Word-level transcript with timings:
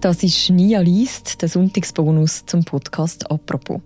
Das 0.00 0.22
ist 0.22 0.50
Nia 0.50 0.80
liest, 0.80 1.40
der 1.40 1.48
Sonntagsbonus 1.48 2.44
zum 2.44 2.64
Podcast 2.64 3.30
«Apropos». 3.30 3.80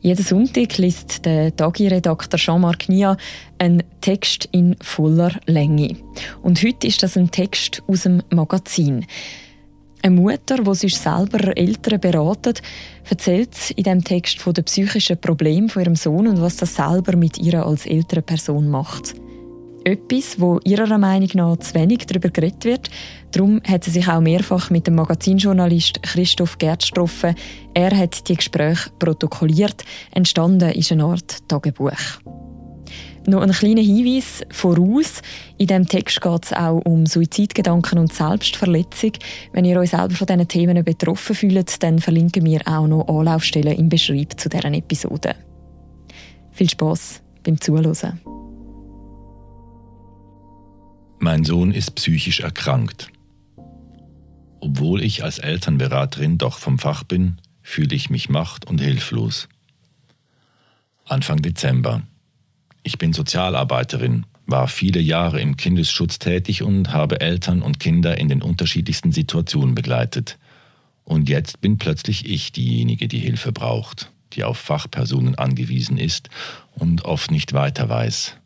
Jeden 0.00 0.24
Sonntag 0.24 0.78
liest 0.78 1.24
der 1.24 1.54
Tagi-Redakteur 1.54 2.38
Jean-Marc 2.38 2.88
Nia 2.88 3.16
einen 3.58 3.84
Text 4.00 4.48
in 4.50 4.74
voller 4.80 5.32
Länge. 5.46 5.96
Und 6.42 6.60
heute 6.62 6.88
ist 6.88 7.04
das 7.04 7.16
ein 7.16 7.30
Text 7.30 7.82
aus 7.86 8.02
dem 8.02 8.22
Magazin. 8.30 9.06
Eine 10.02 10.16
Mutter, 10.16 10.58
die 10.58 10.74
sich 10.74 10.96
selber 10.96 11.56
Eltern 11.56 12.00
beratet, 12.00 12.60
erzählt 13.08 13.70
in 13.76 13.84
dem 13.84 14.02
Text 14.02 14.40
von 14.40 14.54
den 14.54 14.64
psychischen 14.64 15.20
Problemen 15.20 15.68
von 15.68 15.82
ihrem 15.82 15.96
Sohn 15.96 16.26
und 16.26 16.40
was 16.40 16.56
das 16.56 16.74
selber 16.74 17.16
mit 17.16 17.38
ihr 17.38 17.64
als 17.64 17.86
ältere 17.86 18.22
Person 18.22 18.68
macht. 18.68 19.14
Etwas, 19.88 20.38
wo 20.38 20.60
ihrer 20.64 20.98
Meinung 20.98 21.30
nach 21.34 21.56
zu 21.56 21.74
wenig 21.74 22.06
darüber 22.06 22.28
geredet 22.28 22.64
wird. 22.64 22.90
Darum 23.32 23.60
hat 23.66 23.84
sie 23.84 23.90
sich 23.90 24.08
auch 24.08 24.20
mehrfach 24.20 24.70
mit 24.70 24.86
dem 24.86 24.96
Magazinjournalist 24.96 26.02
Christoph 26.02 26.58
Gertz 26.58 26.88
getroffen. 26.88 27.34
Er 27.74 27.96
hat 27.96 28.28
die 28.28 28.36
Gespräche 28.36 28.90
protokolliert. 28.98 29.84
Entstanden 30.12 30.70
ist 30.72 30.92
eine 30.92 31.04
Art 31.04 31.48
Tagebuch. 31.48 32.20
Noch 33.26 33.42
ein 33.42 33.52
kleiner 33.52 33.82
Hinweis 33.82 34.42
voraus. 34.50 35.20
In 35.58 35.66
diesem 35.66 35.86
Text 35.86 36.20
geht 36.20 36.44
es 36.44 36.52
auch 36.52 36.80
um 36.84 37.04
Suizidgedanken 37.04 37.98
und 37.98 38.12
Selbstverletzung. 38.12 39.12
Wenn 39.52 39.64
ihr 39.66 39.78
euch 39.78 39.90
selber 39.90 40.14
von 40.14 40.26
diesen 40.26 40.48
Themen 40.48 40.84
betroffen 40.84 41.34
fühlt, 41.34 41.82
dann 41.82 41.98
verlinken 41.98 42.44
wir 42.44 42.60
auch 42.66 42.86
noch 42.86 43.06
Anlaufstellen 43.08 43.76
im 43.76 43.88
Beschreib 43.88 44.40
zu 44.40 44.48
deren 44.48 44.74
Episode. 44.74 45.34
Viel 46.52 46.70
Spaß 46.70 47.22
beim 47.44 47.60
Zuhören. 47.60 48.37
Mein 51.20 51.44
Sohn 51.44 51.72
ist 51.72 51.96
psychisch 51.96 52.40
erkrankt. 52.40 53.08
Obwohl 54.60 55.02
ich 55.02 55.24
als 55.24 55.38
Elternberaterin 55.38 56.38
doch 56.38 56.58
vom 56.58 56.78
Fach 56.78 57.02
bin, 57.02 57.38
fühle 57.60 57.96
ich 57.96 58.08
mich 58.08 58.28
macht- 58.28 58.66
und 58.66 58.80
hilflos. 58.80 59.48
Anfang 61.04 61.42
Dezember. 61.42 62.02
Ich 62.84 62.98
bin 62.98 63.12
Sozialarbeiterin, 63.12 64.26
war 64.46 64.68
viele 64.68 65.00
Jahre 65.00 65.40
im 65.40 65.56
Kindesschutz 65.56 66.20
tätig 66.20 66.62
und 66.62 66.92
habe 66.92 67.20
Eltern 67.20 67.62
und 67.62 67.80
Kinder 67.80 68.16
in 68.16 68.28
den 68.28 68.40
unterschiedlichsten 68.40 69.10
Situationen 69.10 69.74
begleitet. 69.74 70.38
Und 71.04 71.28
jetzt 71.28 71.60
bin 71.60 71.78
plötzlich 71.78 72.28
ich 72.28 72.52
diejenige, 72.52 73.08
die 73.08 73.18
Hilfe 73.18 73.50
braucht, 73.50 74.12
die 74.34 74.44
auf 74.44 74.58
Fachpersonen 74.58 75.34
angewiesen 75.34 75.98
ist 75.98 76.30
und 76.74 77.04
oft 77.04 77.32
nicht 77.32 77.54
weiter 77.54 77.88
weiß. 77.88 78.37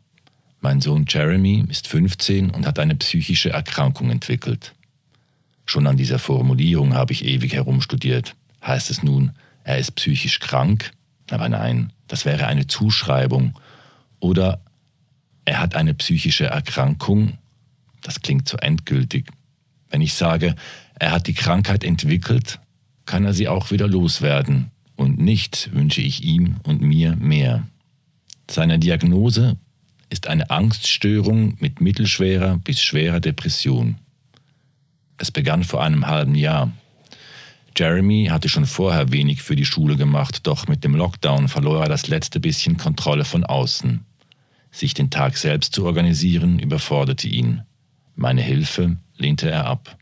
Mein 0.63 0.79
Sohn 0.79 1.03
Jeremy 1.09 1.65
ist 1.67 1.89
15 1.89 2.49
und 2.49 2.65
hat 2.65 2.79
eine 2.79 2.95
psychische 2.95 3.49
Erkrankung 3.49 4.09
entwickelt. 4.09 4.73
Schon 5.65 5.85
an 5.87 5.97
dieser 5.97 6.19
Formulierung 6.19 6.93
habe 6.93 7.11
ich 7.11 7.25
ewig 7.25 7.51
herumstudiert. 7.53 8.37
Heißt 8.65 8.89
es 8.89 9.03
nun, 9.03 9.33
er 9.65 9.77
ist 9.77 9.91
psychisch 9.95 10.39
krank? 10.39 10.93
Aber 11.29 11.49
nein, 11.49 11.91
das 12.07 12.23
wäre 12.23 12.47
eine 12.47 12.65
Zuschreibung 12.65 13.59
oder 14.21 14.61
er 15.43 15.59
hat 15.59 15.75
eine 15.75 15.93
psychische 15.95 16.45
Erkrankung. 16.45 17.37
Das 18.01 18.21
klingt 18.21 18.47
so 18.47 18.55
endgültig. 18.55 19.27
Wenn 19.89 19.99
ich 19.99 20.13
sage, 20.13 20.55
er 20.97 21.11
hat 21.11 21.27
die 21.27 21.33
Krankheit 21.33 21.83
entwickelt, 21.83 22.61
kann 23.05 23.25
er 23.25 23.33
sie 23.33 23.49
auch 23.49 23.71
wieder 23.71 23.89
loswerden. 23.89 24.71
Und 24.95 25.19
nicht 25.19 25.73
wünsche 25.73 25.99
ich 25.99 26.23
ihm 26.23 26.55
und 26.63 26.79
mir 26.79 27.17
mehr. 27.17 27.67
Seine 28.49 28.79
Diagnose 28.79 29.57
ist 30.13 30.27
eine 30.27 30.51
Angststörung 30.51 31.57
mit 31.59 31.81
mittelschwerer 31.81 32.59
bis 32.63 32.79
schwerer 32.79 33.19
Depression. 33.19 33.95
Es 35.17 35.31
begann 35.31 35.63
vor 35.63 35.83
einem 35.83 36.05
halben 36.05 36.35
Jahr. 36.35 36.71
Jeremy 37.75 38.27
hatte 38.29 38.47
schon 38.47 38.67
vorher 38.67 39.11
wenig 39.11 39.41
für 39.41 39.55
die 39.55 39.65
Schule 39.65 39.97
gemacht, 39.97 40.45
doch 40.45 40.67
mit 40.67 40.83
dem 40.83 40.95
Lockdown 40.95 41.47
verlor 41.47 41.81
er 41.81 41.89
das 41.89 42.07
letzte 42.07 42.39
bisschen 42.39 42.77
Kontrolle 42.77 43.25
von 43.25 43.43
außen. 43.43 44.05
Sich 44.69 44.93
den 44.93 45.09
Tag 45.09 45.35
selbst 45.35 45.73
zu 45.73 45.83
organisieren, 45.83 46.59
überforderte 46.59 47.27
ihn. 47.27 47.63
Meine 48.15 48.43
Hilfe 48.43 48.97
lehnte 49.17 49.49
er 49.49 49.65
ab. 49.65 49.97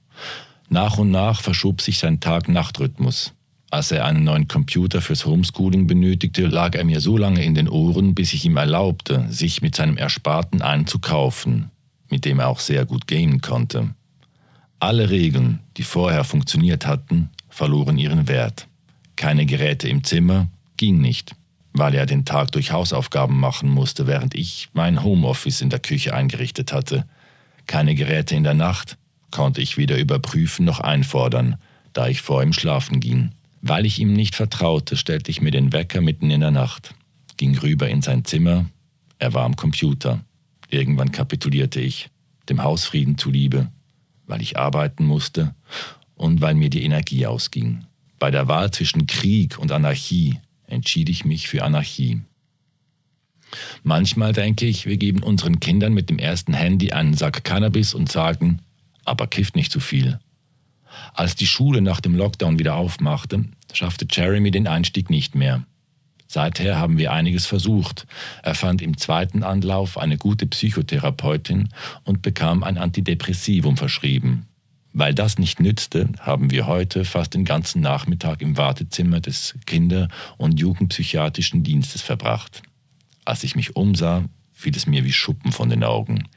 Nach 0.68 0.97
und 0.97 1.12
nach 1.12 1.40
verschob 1.41 1.80
sich 1.80 2.00
sein 2.00 2.19
Tag-Nacht-Rhythmus. 2.19 3.34
Als 3.72 3.92
er 3.92 4.06
einen 4.06 4.24
neuen 4.24 4.48
Computer 4.48 5.02
fürs 5.02 5.26
Homeschooling 5.26 5.88
benötigte, 5.88 6.46
lag 6.46 6.76
er 6.76 6.84
mir 6.84 7.02
so 7.02 7.18
lange 7.18 7.44
in 7.44 7.56
den 7.56 7.70
Ohren, 7.70 8.14
bis 8.14 8.34
ich 8.34 8.46
ihm 8.46 8.58
erlaubte, 8.58 9.26
sich 9.30 9.62
mit 9.62 9.76
seinem 9.76 9.98
Ersparten 9.98 10.62
einen 10.62 10.86
zu 10.86 11.00
kaufen, 11.00 11.72
mit 12.09 12.26
dem 12.26 12.40
er 12.40 12.50
auch 12.50 12.59
sehr 12.59 12.86
gut 12.86 13.08
gamen 13.08 13.42
konnte. 13.42 13.96
Alle 14.80 15.09
Regeln, 15.09 15.59
die 15.78 15.84
vorher 15.84 16.24
funktioniert 16.24 16.86
hatten, 16.86 17.30
verloren 17.50 17.98
ihren 17.98 18.28
Wert. 18.28 18.68
Keine 19.16 19.46
Geräte 19.46 19.88
im 19.88 20.03
Zimmer 20.03 20.48
ging 20.78 21.00
nicht 21.00 21.34
weil 21.74 21.96
er 21.96 22.06
den 22.06 22.26
Tag 22.26 22.52
durch 22.52 22.72
Hausaufgaben 22.72 23.40
machen 23.40 23.70
musste, 23.70 24.08
während 24.08 24.36
ich 24.36 24.70
mein 24.74 25.03
Homeoffice 25.03 25.62
in 25.62 25.70
der 25.70 25.80
Küche 25.80 26.14
eingerichtet 26.14 26.74
hatte. 26.74 27.06
Keine 27.68 27.96
Geräte 27.96 28.36
in 28.36 28.44
der 28.44 28.53
Nacht, 28.53 28.98
konnte 29.32 29.62
ich 29.62 29.78
weder 29.78 29.98
überprüfen 29.98 30.66
noch 30.66 30.82
einfordern, 30.82 31.56
da 31.94 32.08
ich 32.08 32.22
vor 32.22 32.44
ihm 32.44 32.53
schlafen 32.53 33.00
ging. 33.00 33.32
Weil 33.61 33.85
ich 33.85 33.99
ihm 33.99 34.13
nicht 34.13 34.35
vertraute, 34.35 34.97
stellte 34.97 35.29
ich 35.29 35.41
mir 35.41 35.51
den 35.51 35.72
Wecker 35.72 36.01
mitten 36.01 36.31
in 36.31 36.41
der 36.41 36.51
Nacht, 36.51 36.95
ging 37.38 37.57
rüber 37.57 37.89
in 37.89 38.01
sein 38.01 38.25
Zimmer, 38.25 38.66
er 39.19 39.33
war 39.33 39.45
am 39.45 39.55
Computer. 39.55 40.23
Irgendwann 40.69 41.11
kapitulierte 41.11 41.79
ich, 41.79 42.09
dem 42.49 42.63
Hausfrieden 42.63 43.17
zuliebe, 43.17 43.69
weil 44.25 44.41
ich 44.41 44.57
arbeiten 44.57 45.05
musste 45.05 45.53
und 46.16 46.41
weil 46.41 46.55
mir 46.55 46.69
die 46.69 46.83
Energie 46.83 47.27
ausging. 47.27 47.85
Bei 48.17 48.31
der 48.31 48.47
Wahl 48.47 48.72
zwischen 48.72 49.05
Krieg 49.05 49.59
und 49.59 49.72
Anarchie 49.72 50.39
entschied 50.66 51.09
ich 51.09 51.25
mich 51.25 51.47
für 51.47 51.63
Anarchie. 51.63 52.22
Manchmal 53.83 54.33
denke 54.33 54.66
ich, 54.66 54.85
wir 54.85 54.97
geben 54.97 55.22
unseren 55.22 55.59
Kindern 55.59 55.93
mit 55.93 56.09
dem 56.09 56.17
ersten 56.17 56.53
Handy 56.53 56.93
einen 56.93 57.13
Sack 57.13 57.43
Cannabis 57.43 57.93
und 57.93 58.11
sagen, 58.11 58.61
aber 59.05 59.28
kifft 59.28 59.55
nicht 59.55 59.72
zu 59.72 59.79
viel. 59.79 60.19
Als 61.13 61.35
die 61.35 61.47
Schule 61.47 61.81
nach 61.81 62.02
dem 62.02 62.16
Lockdown 62.16 62.59
wieder 62.59 62.75
aufmachte, 62.75 63.46
schaffte 63.74 64.07
Jeremy 64.09 64.52
den 64.52 64.68
Einstieg 64.68 65.09
nicht 65.09 65.35
mehr. 65.35 65.63
Seither 66.28 66.78
haben 66.78 66.97
wir 66.97 67.12
einiges 67.12 67.46
versucht. 67.46 68.07
Er 68.41 68.56
fand 68.56 68.81
im 68.81 68.97
zweiten 68.97 69.44
Anlauf 69.44 69.97
eine 69.97 70.18
gute 70.18 70.47
Psychotherapeutin 70.47 71.68
und 72.06 72.22
bekam 72.22 72.63
ein 72.63 72.78
Antidepressivum 72.78 73.75
verschrieben. 73.75 74.47
Weil 74.94 75.13
das 75.13 75.38
nicht 75.38 75.59
nützte, 75.59 76.07
haben 76.19 76.50
wir 76.50 76.68
heute 76.68 77.03
fast 77.03 77.34
den 77.34 77.44
ganzen 77.44 77.81
Nachmittag 77.81 78.41
im 78.41 78.58
Wartezimmer 78.58 79.19
des 79.19 79.56
Kinder- 79.66 80.08
und 80.38 80.59
Jugendpsychiatrischen 80.59 81.63
Dienstes 81.63 82.02
verbracht. 82.02 82.62
Als 83.25 83.44
ich 83.44 83.56
mich 83.56 83.75
umsah, 83.75 84.23
fiel 84.53 84.75
es 84.75 84.88
mir 84.88 85.03
wie 85.03 85.13
Schuppen 85.13 85.52
von 85.52 85.69
den 85.69 85.84
Augen. 85.84 86.29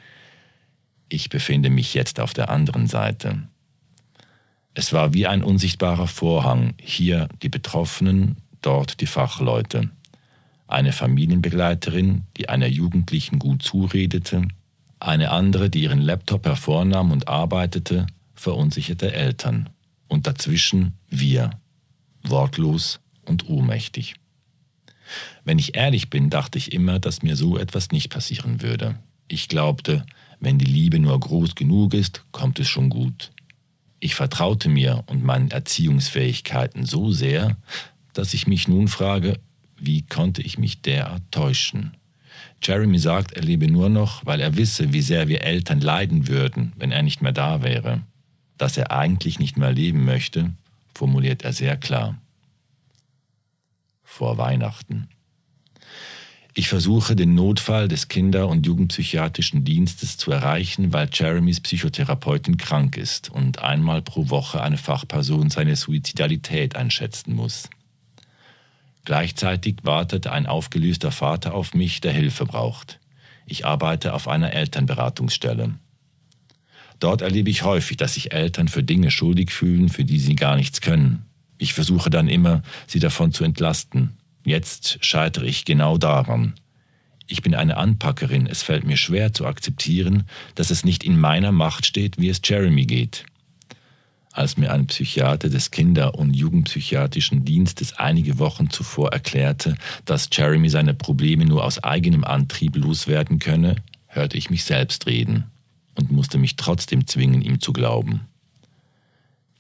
Ich 1.09 1.28
befinde 1.28 1.71
mich 1.71 1.94
jetzt 1.94 2.19
auf 2.19 2.32
der 2.32 2.48
anderen 2.48 2.86
Seite. 2.88 3.44
Es 4.74 4.92
war 4.92 5.14
wie 5.14 5.26
ein 5.26 5.44
unsichtbarer 5.44 6.08
Vorhang, 6.08 6.74
hier 6.80 7.28
die 7.42 7.48
Betroffenen, 7.48 8.36
dort 8.60 9.00
die 9.00 9.06
Fachleute. 9.06 9.90
Eine 10.66 10.92
Familienbegleiterin, 10.92 12.24
die 12.36 12.48
einer 12.48 12.66
Jugendlichen 12.66 13.38
gut 13.38 13.62
zuredete, 13.62 14.48
eine 14.98 15.30
andere, 15.30 15.70
die 15.70 15.82
ihren 15.82 16.00
Laptop 16.00 16.46
hervornahm 16.46 17.12
und 17.12 17.28
arbeitete, 17.28 18.06
verunsicherte 18.34 19.12
Eltern 19.12 19.68
und 20.08 20.26
dazwischen 20.26 20.94
wir, 21.08 21.50
wortlos 22.24 23.00
und 23.24 23.48
ohnmächtig. 23.48 24.14
Wenn 25.44 25.58
ich 25.58 25.76
ehrlich 25.76 26.10
bin, 26.10 26.30
dachte 26.30 26.58
ich 26.58 26.72
immer, 26.72 26.98
dass 26.98 27.22
mir 27.22 27.36
so 27.36 27.58
etwas 27.58 27.91
nicht 27.91 28.08
passieren 28.08 28.62
würde. 28.62 28.96
Ich 29.28 29.48
glaubte, 29.48 30.04
wenn 30.41 30.58
die 30.58 30.64
Liebe 30.64 30.98
nur 30.98 31.18
groß 31.20 31.54
genug 31.54 31.94
ist, 31.94 32.24
kommt 32.32 32.58
es 32.58 32.68
schon 32.68 32.88
gut. 32.88 33.30
Ich 34.04 34.15
vertraute 34.15 34.69
mir 34.69 35.03
und 35.06 35.25
meinen 35.25 35.50
Erziehungsfähigkeiten 35.50 36.84
so 36.84 37.10
sehr, 37.10 37.56
dass 38.12 38.34
ich 38.34 38.47
mich 38.47 38.68
nun 38.68 38.89
frage, 38.89 39.41
wie 39.78 40.03
konnte 40.03 40.42
ich 40.42 40.59
mich 40.59 40.83
derart 40.83 41.22
täuschen? 41.30 41.97
Jeremy 42.62 42.98
sagt, 42.98 43.33
er 43.33 43.42
lebe 43.42 43.66
nur 43.71 43.89
noch, 43.89 44.24
weil 44.27 44.41
er 44.41 44.56
wisse, 44.56 44.92
wie 44.92 45.03
sehr 45.03 45.28
wir 45.28 45.42
Eltern 45.42 45.80
leiden 45.80 46.28
würden, 46.28 46.72
wenn 46.77 46.92
er 46.92 47.03
nicht 47.03 47.22
mehr 47.22 47.33
da 47.33 47.62
wäre 47.62 48.03
dass 48.59 48.77
er 48.77 48.92
eigentlich 48.92 49.39
nicht 49.39 49.56
mehr 49.56 49.72
leben 49.72 50.04
möchte, 50.04 50.53
formuliert 50.95 51.42
er 51.42 51.53
sehr 51.53 51.77
klar. 51.77 52.18
Vor 54.03 54.39
Weihnachten. 54.39 55.09
Ich 56.56 56.68
versuche 56.68 57.16
den 57.16 57.34
Notfall 57.34 57.89
des 57.89 58.06
Kinder- 58.06 58.47
und 58.47 58.65
Jugendpsychiatrischen 58.65 59.65
Dienstes 59.65 60.16
zu 60.16 60.30
erreichen, 60.30 60.92
weil 60.92 61.09
Jeremys 61.12 61.59
Psychotherapeutin 61.59 62.59
krank 62.59 62.97
ist 62.97 63.28
und 63.28 63.59
einmal 63.59 64.03
pro 64.03 64.30
Woche 64.30 64.62
eine 64.62 64.78
Fachperson 64.78 65.51
seine 65.51 65.74
Suizidalität 65.74 66.77
einschätzen 66.77 67.34
muss. 67.34 67.68
Gleichzeitig 69.04 69.78
wartet 69.83 70.28
ein 70.28 70.47
aufgelöster 70.47 71.10
Vater 71.10 71.54
auf 71.54 71.74
mich, 71.74 72.01
der 72.01 72.12
Hilfe 72.12 72.47
braucht. 72.47 73.01
Ich 73.47 73.66
arbeite 73.66 74.15
auf 74.15 74.28
einer 74.28 74.53
Elternberatungsstelle. 74.53 75.74
Dort 77.01 77.21
erlebe 77.21 77.51
ich 77.51 77.65
häufig, 77.65 77.97
dass 77.97 78.15
sich 78.15 78.33
Eltern 78.33 78.68
für 78.68 78.84
Dinge 78.84 79.10
schuldig 79.10 79.51
fühlen, 79.51 79.89
für 79.89 80.04
die 80.04 80.21
sie 80.21 80.36
gar 80.36 80.54
nichts 80.54 80.80
können. 80.80 81.27
Ich 81.59 81.74
versuche 81.74 82.10
dann 82.10 82.28
immer, 82.28 82.62
sie 82.86 83.01
davon 83.01 83.33
zu 83.33 83.42
entlasten. 83.42 84.16
Jetzt 84.44 84.98
scheitere 85.04 85.46
ich 85.46 85.64
genau 85.64 85.98
daran. 85.98 86.54
Ich 87.26 87.41
bin 87.41 87.54
eine 87.54 87.78
Anpackerin, 87.78 88.46
es 88.46 88.62
fällt 88.62 88.84
mir 88.84 88.98
schwer 88.98 89.32
zu 89.32 89.46
akzeptieren, 89.46 90.24
dass 90.54 90.70
es 90.70 90.84
nicht 90.84 91.02
in 91.02 91.18
meiner 91.18 91.52
Macht 91.52 91.86
steht, 91.86 92.18
wie 92.18 92.28
es 92.28 92.42
Jeremy 92.44 92.84
geht. 92.84 93.24
Als 94.30 94.56
mir 94.56 94.72
ein 94.72 94.86
Psychiater 94.88 95.48
des 95.48 95.70
Kinder- 95.70 96.16
und 96.16 96.34
Jugendpsychiatrischen 96.34 97.44
Dienstes 97.44 97.94
einige 97.94 98.38
Wochen 98.38 98.68
zuvor 98.68 99.12
erklärte, 99.12 99.76
dass 100.04 100.28
Jeremy 100.30 100.68
seine 100.68 100.92
Probleme 100.92 101.46
nur 101.46 101.64
aus 101.64 101.82
eigenem 101.82 102.24
Antrieb 102.24 102.76
loswerden 102.76 103.38
könne, 103.38 103.76
hörte 104.08 104.36
ich 104.36 104.50
mich 104.50 104.64
selbst 104.64 105.06
reden 105.06 105.44
und 105.94 106.10
musste 106.10 106.36
mich 106.36 106.56
trotzdem 106.56 107.06
zwingen, 107.06 107.42
ihm 107.42 107.60
zu 107.60 107.72
glauben. 107.72 108.22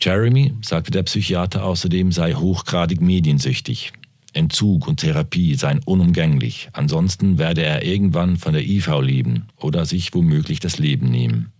Jeremy, 0.00 0.54
sagte 0.60 0.90
der 0.90 1.04
Psychiater 1.04 1.64
außerdem, 1.64 2.12
sei 2.12 2.34
hochgradig 2.34 3.00
mediensüchtig. 3.00 3.92
Entzug 4.34 4.86
und 4.88 5.00
Therapie 5.00 5.54
seien 5.54 5.80
unumgänglich, 5.84 6.68
ansonsten 6.72 7.38
werde 7.38 7.62
er 7.62 7.84
irgendwann 7.84 8.36
von 8.36 8.52
der 8.52 8.66
IV 8.66 9.00
leben 9.00 9.48
oder 9.56 9.86
sich 9.86 10.14
womöglich 10.14 10.60
das 10.60 10.78
Leben 10.78 11.10
nehmen. 11.10 11.52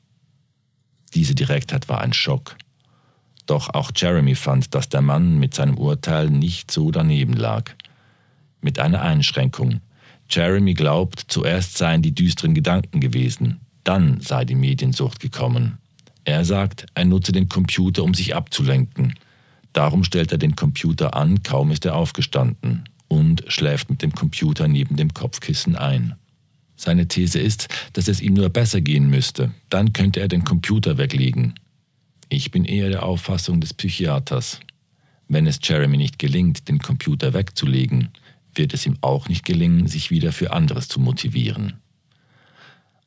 Diese 1.14 1.34
Direktheit 1.34 1.88
war 1.88 2.00
ein 2.00 2.12
Schock. 2.12 2.56
Doch 3.46 3.70
auch 3.72 3.92
Jeremy 3.94 4.34
fand, 4.34 4.74
dass 4.74 4.88
der 4.88 5.02
Mann 5.02 5.38
mit 5.38 5.54
seinem 5.54 5.78
Urteil 5.78 6.30
nicht 6.30 6.70
so 6.70 6.90
daneben 6.90 7.34
lag. 7.34 7.70
Mit 8.60 8.78
einer 8.78 9.02
Einschränkung. 9.02 9.80
Jeremy 10.28 10.74
glaubt, 10.74 11.24
zuerst 11.28 11.76
seien 11.76 12.02
die 12.02 12.14
düsteren 12.14 12.54
Gedanken 12.54 13.00
gewesen, 13.00 13.60
dann 13.84 14.20
sei 14.20 14.44
die 14.44 14.54
Mediensucht 14.54 15.20
gekommen. 15.20 15.78
Er 16.24 16.44
sagt, 16.44 16.86
er 16.94 17.04
nutze 17.04 17.32
den 17.32 17.50
Computer, 17.50 18.02
um 18.02 18.14
sich 18.14 18.34
abzulenken. 18.34 19.14
Darum 19.74 20.04
stellt 20.04 20.32
er 20.32 20.38
den 20.38 20.56
Computer 20.56 21.14
an, 21.14 21.42
kaum 21.42 21.70
ist 21.72 21.84
er 21.84 21.96
aufgestanden 21.96 22.84
und 23.08 23.44
schläft 23.48 23.90
mit 23.90 24.02
dem 24.02 24.12
Computer 24.12 24.68
neben 24.68 24.96
dem 24.96 25.12
Kopfkissen 25.12 25.76
ein. 25.76 26.14
Seine 26.76 27.08
These 27.08 27.40
ist, 27.40 27.68
dass 27.92 28.08
es 28.08 28.20
ihm 28.20 28.34
nur 28.34 28.48
besser 28.48 28.80
gehen 28.80 29.10
müsste, 29.10 29.52
dann 29.70 29.92
könnte 29.92 30.20
er 30.20 30.28
den 30.28 30.44
Computer 30.44 30.96
weglegen. 30.96 31.54
Ich 32.28 32.52
bin 32.52 32.64
eher 32.64 32.88
der 32.88 33.02
Auffassung 33.02 33.60
des 33.60 33.74
Psychiaters. 33.74 34.60
Wenn 35.28 35.46
es 35.46 35.58
Jeremy 35.62 35.96
nicht 35.96 36.18
gelingt, 36.20 36.68
den 36.68 36.78
Computer 36.78 37.34
wegzulegen, 37.34 38.10
wird 38.54 38.74
es 38.74 38.86
ihm 38.86 38.96
auch 39.00 39.28
nicht 39.28 39.44
gelingen, 39.44 39.88
sich 39.88 40.10
wieder 40.10 40.30
für 40.32 40.52
anderes 40.52 40.86
zu 40.86 41.00
motivieren. 41.00 41.80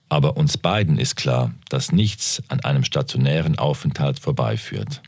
Aber 0.09 0.35
uns 0.35 0.57
beiden 0.57 0.99
ist 0.99 1.15
klar, 1.15 1.53
dass 1.69 1.93
nichts 1.93 2.43
an 2.49 2.59
einem 2.61 2.83
stationären 2.83 3.57
Aufenthalt 3.57 4.19
vorbeiführt. 4.19 5.01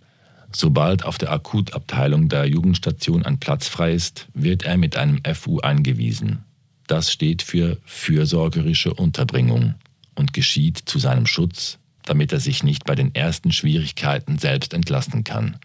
Sobald 0.52 1.04
auf 1.06 1.18
der 1.18 1.32
Akutabteilung 1.32 2.28
der 2.28 2.46
Jugendstation 2.46 3.24
ein 3.24 3.40
Platz 3.40 3.68
frei 3.68 3.94
ist, 3.94 4.28
wird 4.34 4.64
er 4.64 4.78
mit 4.78 4.98
einem 4.98 5.22
FU 5.36 5.60
eingewiesen. 5.60 6.44
Das 6.88 7.12
steht 7.12 7.44
für 7.44 7.78
fürsorgerische 7.86 8.94
Unterbringung 8.94 9.76
und 10.16 10.34
geschieht 10.34 10.78
zu 10.86 10.98
seinem 10.98 11.28
Schutz, 11.28 11.78
damit 12.04 12.32
er 12.34 12.40
sich 12.40 12.64
nicht 12.64 12.86
bei 12.86 12.96
den 12.96 13.14
ersten 13.14 13.52
Schwierigkeiten 13.52 14.40
selbst 14.40 14.74
entlassen 14.74 15.24
kann. 15.24 15.58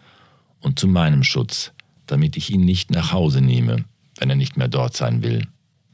Und 0.61 0.79
zu 0.79 0.87
meinem 0.87 1.25
Schutz, 1.25 1.73
damit 2.07 2.37
ich 2.37 2.51
ihn 2.51 2.65
nicht 2.65 2.91
nach 2.91 3.13
Hause 3.13 3.41
nehme, 3.41 3.85
wenn 4.19 4.29
er 4.29 4.37
nicht 4.37 4.59
mehr 4.59 4.69
dort 4.69 4.95
sein 4.97 5.23
will. 5.23 5.47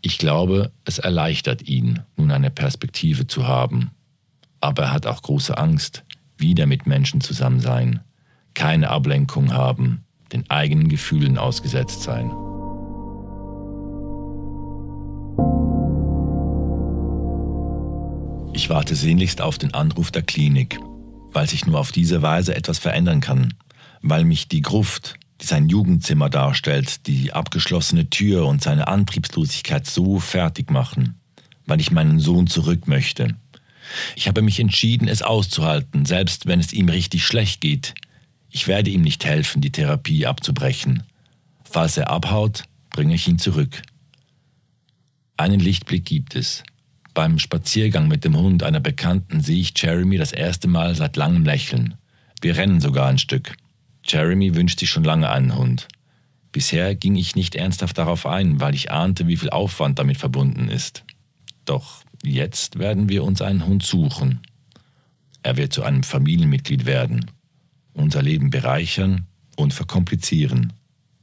Ich 0.02 0.18
glaube, 0.18 0.72
es 0.84 0.98
erleichtert 0.98 1.62
ihn, 1.68 2.00
nun 2.16 2.32
eine 2.32 2.50
Perspektive 2.50 3.28
zu 3.28 3.46
haben. 3.46 3.92
Aber 4.60 4.84
er 4.84 4.92
hat 4.92 5.06
auch 5.06 5.22
große 5.22 5.56
Angst, 5.56 6.04
wieder 6.36 6.66
mit 6.66 6.86
Menschen 6.86 7.20
zusammen 7.20 7.60
sein, 7.60 8.00
keine 8.60 8.90
Ablenkung 8.90 9.54
haben, 9.54 10.04
den 10.34 10.50
eigenen 10.50 10.90
Gefühlen 10.90 11.38
ausgesetzt 11.38 12.02
sein. 12.02 12.30
Ich 18.52 18.68
warte 18.68 18.96
sehnlichst 18.96 19.40
auf 19.40 19.56
den 19.56 19.72
Anruf 19.72 20.10
der 20.10 20.20
Klinik, 20.20 20.78
weil 21.32 21.48
sich 21.48 21.64
nur 21.64 21.80
auf 21.80 21.90
diese 21.90 22.20
Weise 22.20 22.54
etwas 22.54 22.78
verändern 22.78 23.22
kann, 23.22 23.54
weil 24.02 24.24
mich 24.26 24.46
die 24.46 24.60
Gruft, 24.60 25.14
die 25.40 25.46
sein 25.46 25.70
Jugendzimmer 25.70 26.28
darstellt, 26.28 27.06
die 27.06 27.32
abgeschlossene 27.32 28.10
Tür 28.10 28.46
und 28.46 28.62
seine 28.62 28.88
Antriebslosigkeit 28.88 29.86
so 29.86 30.18
fertig 30.18 30.70
machen, 30.70 31.18
weil 31.64 31.80
ich 31.80 31.92
meinen 31.92 32.20
Sohn 32.20 32.46
zurück 32.46 32.88
möchte. 32.88 33.36
Ich 34.16 34.28
habe 34.28 34.42
mich 34.42 34.60
entschieden, 34.60 35.08
es 35.08 35.22
auszuhalten, 35.22 36.04
selbst 36.04 36.44
wenn 36.44 36.60
es 36.60 36.74
ihm 36.74 36.90
richtig 36.90 37.24
schlecht 37.24 37.62
geht, 37.62 37.94
ich 38.50 38.66
werde 38.66 38.90
ihm 38.90 39.02
nicht 39.02 39.24
helfen, 39.24 39.60
die 39.60 39.70
Therapie 39.70 40.26
abzubrechen. 40.26 41.04
Falls 41.64 41.96
er 41.96 42.10
abhaut, 42.10 42.64
bringe 42.90 43.14
ich 43.14 43.28
ihn 43.28 43.38
zurück. 43.38 43.82
Einen 45.36 45.60
Lichtblick 45.60 46.04
gibt 46.04 46.34
es. 46.34 46.64
Beim 47.14 47.38
Spaziergang 47.38 48.08
mit 48.08 48.24
dem 48.24 48.36
Hund 48.36 48.62
einer 48.62 48.80
Bekannten 48.80 49.40
sehe 49.40 49.60
ich 49.60 49.72
Jeremy 49.76 50.18
das 50.18 50.32
erste 50.32 50.68
Mal 50.68 50.94
seit 50.94 51.16
langem 51.16 51.44
lächeln. 51.44 51.94
Wir 52.40 52.56
rennen 52.56 52.80
sogar 52.80 53.08
ein 53.08 53.18
Stück. 53.18 53.56
Jeremy 54.04 54.54
wünscht 54.54 54.80
sich 54.80 54.90
schon 54.90 55.04
lange 55.04 55.30
einen 55.30 55.56
Hund. 55.56 55.88
Bisher 56.52 56.94
ging 56.94 57.16
ich 57.16 57.36
nicht 57.36 57.54
ernsthaft 57.54 57.98
darauf 57.98 58.26
ein, 58.26 58.60
weil 58.60 58.74
ich 58.74 58.90
ahnte, 58.90 59.28
wie 59.28 59.36
viel 59.36 59.50
Aufwand 59.50 59.98
damit 59.98 60.18
verbunden 60.18 60.68
ist. 60.68 61.04
Doch 61.64 62.02
jetzt 62.24 62.78
werden 62.78 63.08
wir 63.08 63.22
uns 63.22 63.42
einen 63.42 63.66
Hund 63.66 63.84
suchen. 63.84 64.40
Er 65.42 65.56
wird 65.56 65.72
zu 65.72 65.84
einem 65.84 66.02
Familienmitglied 66.02 66.86
werden 66.86 67.30
unser 68.00 68.22
Leben 68.22 68.50
bereichern 68.50 69.26
und 69.56 69.74
verkomplizieren, 69.74 70.72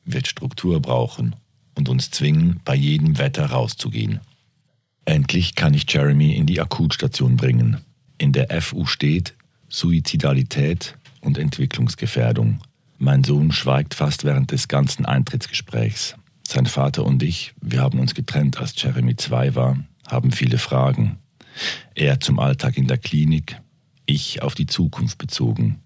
wird 0.05 0.27
Struktur 0.27 0.81
brauchen 0.81 1.35
und 1.75 1.89
uns 1.89 2.11
zwingen, 2.11 2.59
bei 2.65 2.75
jedem 2.75 3.17
Wetter 3.17 3.47
rauszugehen. 3.47 4.21
Endlich 5.05 5.55
kann 5.55 5.73
ich 5.73 5.91
Jeremy 5.91 6.35
in 6.35 6.45
die 6.45 6.59
Akutstation 6.59 7.37
bringen. 7.37 7.77
In 8.17 8.33
der 8.33 8.61
FU 8.61 8.85
steht 8.85 9.35
Suizidalität 9.69 10.97
und 11.21 11.37
Entwicklungsgefährdung. 11.37 12.59
Mein 12.97 13.23
Sohn 13.23 13.51
schweigt 13.51 13.93
fast 13.93 14.23
während 14.23 14.51
des 14.51 14.67
ganzen 14.67 15.05
Eintrittsgesprächs. 15.05 16.15
Sein 16.47 16.65
Vater 16.65 17.05
und 17.05 17.21
ich, 17.23 17.53
wir 17.61 17.81
haben 17.81 17.99
uns 17.99 18.15
getrennt, 18.15 18.59
als 18.59 18.81
Jeremy 18.81 19.15
zwei 19.15 19.53
war, 19.55 19.77
haben 20.07 20.31
viele 20.31 20.57
Fragen. 20.57 21.19
Er 21.95 22.19
zum 22.19 22.39
Alltag 22.39 22.77
in 22.77 22.87
der 22.87 22.97
Klinik, 22.97 23.59
ich 24.05 24.41
auf 24.41 24.55
die 24.55 24.65
Zukunft 24.65 25.17
bezogen. 25.17 25.79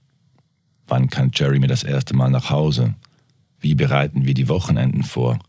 Wann 0.92 1.10
kann 1.10 1.32
Jeremy 1.34 1.68
das 1.68 1.86
erste 1.86 2.14
Mal 2.14 2.30
nach 2.30 2.50
Hause? 2.50 2.96
Wie 3.62 3.76
bereiten 3.76 4.26
wir 4.26 4.34
die 4.34 4.50
Wochenenden 4.50 5.04
vor? 5.04 5.40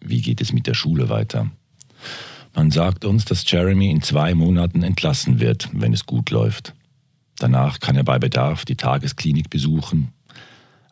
Wie 0.00 0.22
geht 0.22 0.40
es 0.40 0.54
mit 0.54 0.66
der 0.66 0.72
Schule 0.72 1.10
weiter? 1.10 1.50
Man 2.54 2.70
sagt 2.70 3.04
uns, 3.04 3.26
dass 3.26 3.44
Jeremy 3.46 3.90
in 3.90 4.00
zwei 4.00 4.34
Monaten 4.34 4.82
entlassen 4.82 5.38
wird, 5.38 5.68
wenn 5.74 5.92
es 5.92 6.06
gut 6.06 6.30
läuft. 6.30 6.72
Danach 7.36 7.78
kann 7.78 7.94
er 7.94 8.04
bei 8.04 8.18
Bedarf 8.18 8.64
die 8.64 8.76
Tagesklinik 8.76 9.50
besuchen. 9.50 10.14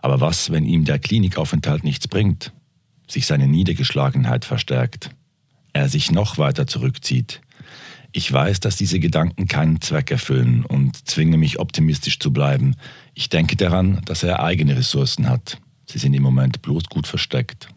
Aber 0.03 0.21
was, 0.21 0.51
wenn 0.51 0.67
ihm 0.67 0.85
der 0.85 0.99
Klinikaufenthalt 0.99 1.83
nichts 1.83 2.09
bringt, 2.09 2.53
sich 3.09 3.25
seine 3.25 3.49
Niedergeschlagenheit 3.49 4.45
verstärkt, 4.45 5.15
er 5.73 5.89
sich 5.89 6.13
noch 6.13 6.37
weiter 6.37 6.67
zurückzieht, 6.67 7.41
ich 8.13 8.31
weiß, 8.31 8.61
dass 8.61 8.77
diese 8.77 9.01
Gedanken 9.01 9.49
keinen 9.49 9.81
Zweck 9.81 10.11
erfüllen 10.11 10.65
und 10.65 11.09
zwinge 11.09 11.39
mich 11.39 11.59
optimistisch 11.59 12.19
zu 12.19 12.33
bleiben. 12.33 12.77
Ich 13.15 13.31
denke 13.31 13.57
daran, 13.57 14.03
dass 14.05 14.23
er 14.23 14.43
eigene 14.43 14.77
Ressourcen 14.77 15.29
hat. 15.29 15.59
Sie 15.87 15.99
sind 15.99 16.15
im 16.15 16.23
Moment 16.23 16.63
bloß 16.63 16.85
gut 16.85 17.07
versteckt. 17.07 17.69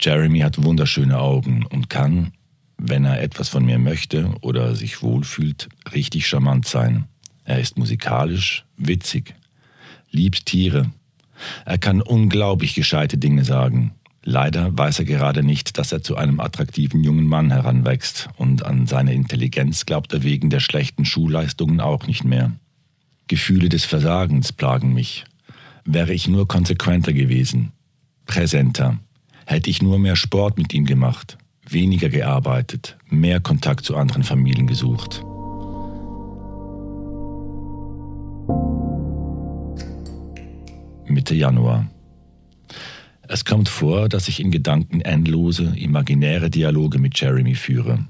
Jeremy 0.00 0.40
hat 0.40 0.62
wunderschöne 0.62 1.18
Augen 1.18 1.64
und 1.66 1.88
kann, 1.88 2.32
wenn 2.78 3.04
er 3.04 3.22
etwas 3.22 3.48
von 3.48 3.64
mir 3.64 3.78
möchte 3.78 4.34
oder 4.40 4.74
sich 4.74 5.02
wohlfühlt, 5.02 5.68
richtig 5.92 6.26
charmant 6.26 6.66
sein. 6.66 7.04
Er 7.44 7.60
ist 7.60 7.78
musikalisch, 7.78 8.64
witzig, 8.76 9.34
liebt 10.10 10.46
Tiere. 10.46 10.90
Er 11.64 11.78
kann 11.78 12.00
unglaublich 12.00 12.74
gescheite 12.74 13.18
Dinge 13.18 13.44
sagen. 13.44 13.92
Leider 14.26 14.76
weiß 14.76 15.00
er 15.00 15.04
gerade 15.04 15.42
nicht, 15.42 15.76
dass 15.76 15.92
er 15.92 16.02
zu 16.02 16.16
einem 16.16 16.40
attraktiven 16.40 17.04
jungen 17.04 17.26
Mann 17.26 17.50
heranwächst 17.50 18.30
und 18.38 18.64
an 18.64 18.86
seine 18.86 19.12
Intelligenz 19.12 19.84
glaubt 19.84 20.14
er 20.14 20.22
wegen 20.22 20.48
der 20.48 20.60
schlechten 20.60 21.04
Schulleistungen 21.04 21.80
auch 21.80 22.06
nicht 22.06 22.24
mehr. 22.24 22.52
Gefühle 23.28 23.68
des 23.68 23.84
Versagens 23.84 24.52
plagen 24.52 24.94
mich. 24.94 25.24
Wäre 25.84 26.14
ich 26.14 26.26
nur 26.26 26.48
konsequenter 26.48 27.12
gewesen, 27.12 27.72
präsenter, 28.24 28.98
hätte 29.44 29.68
ich 29.68 29.82
nur 29.82 29.98
mehr 29.98 30.16
Sport 30.16 30.56
mit 30.56 30.72
ihm 30.72 30.86
gemacht, 30.86 31.36
weniger 31.68 32.08
gearbeitet, 32.08 32.96
mehr 33.10 33.40
Kontakt 33.40 33.84
zu 33.84 33.94
anderen 33.94 34.22
Familien 34.22 34.66
gesucht. 34.66 35.22
Mitte 41.06 41.34
Januar. 41.34 41.86
Es 43.34 43.44
kommt 43.44 43.68
vor, 43.68 44.08
dass 44.08 44.28
ich 44.28 44.38
in 44.38 44.52
Gedanken 44.52 45.00
endlose, 45.00 45.72
imaginäre 45.76 46.50
Dialoge 46.50 47.00
mit 47.00 47.18
Jeremy 47.18 47.56
führe. 47.56 48.06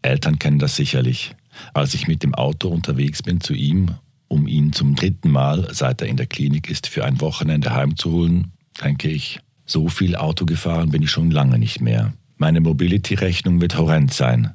Eltern 0.00 0.38
kennen 0.38 0.58
das 0.58 0.74
sicherlich. 0.74 1.36
Als 1.74 1.92
ich 1.92 2.08
mit 2.08 2.22
dem 2.22 2.34
Auto 2.34 2.68
unterwegs 2.68 3.22
bin 3.22 3.42
zu 3.42 3.52
ihm, 3.52 3.90
um 4.28 4.48
ihn 4.48 4.72
zum 4.72 4.94
dritten 4.94 5.30
Mal, 5.30 5.68
seit 5.72 6.00
er 6.00 6.08
in 6.08 6.16
der 6.16 6.28
Klinik 6.28 6.70
ist, 6.70 6.86
für 6.86 7.04
ein 7.04 7.20
Wochenende 7.20 7.74
heimzuholen, 7.74 8.52
denke 8.82 9.10
ich, 9.10 9.38
so 9.66 9.88
viel 9.88 10.16
Auto 10.16 10.46
gefahren 10.46 10.90
bin 10.90 11.02
ich 11.02 11.10
schon 11.10 11.30
lange 11.30 11.58
nicht 11.58 11.82
mehr. 11.82 12.14
Meine 12.38 12.62
Mobility-Rechnung 12.62 13.60
wird 13.60 13.76
horrend 13.76 14.14
sein. 14.14 14.54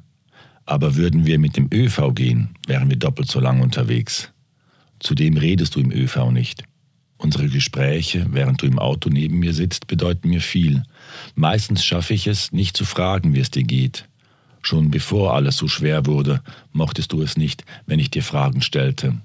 Aber 0.66 0.96
würden 0.96 1.24
wir 1.24 1.38
mit 1.38 1.56
dem 1.56 1.70
ÖV 1.72 2.14
gehen, 2.16 2.48
wären 2.66 2.90
wir 2.90 2.96
doppelt 2.96 3.30
so 3.30 3.38
lang 3.38 3.60
unterwegs. 3.60 4.32
Zudem 4.98 5.36
redest 5.36 5.76
du 5.76 5.80
im 5.80 5.92
ÖV 5.92 6.32
nicht. 6.32 6.64
Unsere 7.18 7.48
Gespräche, 7.48 8.26
während 8.30 8.62
du 8.62 8.66
im 8.66 8.78
Auto 8.78 9.10
neben 9.10 9.40
mir 9.40 9.52
sitzt, 9.52 9.88
bedeuten 9.88 10.28
mir 10.28 10.40
viel. 10.40 10.84
Meistens 11.34 11.84
schaffe 11.84 12.14
ich 12.14 12.28
es, 12.28 12.52
nicht 12.52 12.76
zu 12.76 12.84
fragen, 12.84 13.34
wie 13.34 13.40
es 13.40 13.50
dir 13.50 13.64
geht. 13.64 14.08
Schon 14.62 14.92
bevor 14.92 15.34
alles 15.34 15.56
so 15.56 15.66
schwer 15.66 16.06
wurde, 16.06 16.42
mochtest 16.72 17.12
du 17.12 17.20
es 17.20 17.36
nicht, 17.36 17.64
wenn 17.86 17.98
ich 17.98 18.10
dir 18.10 18.22
Fragen 18.22 18.62
stellte. 18.62 19.16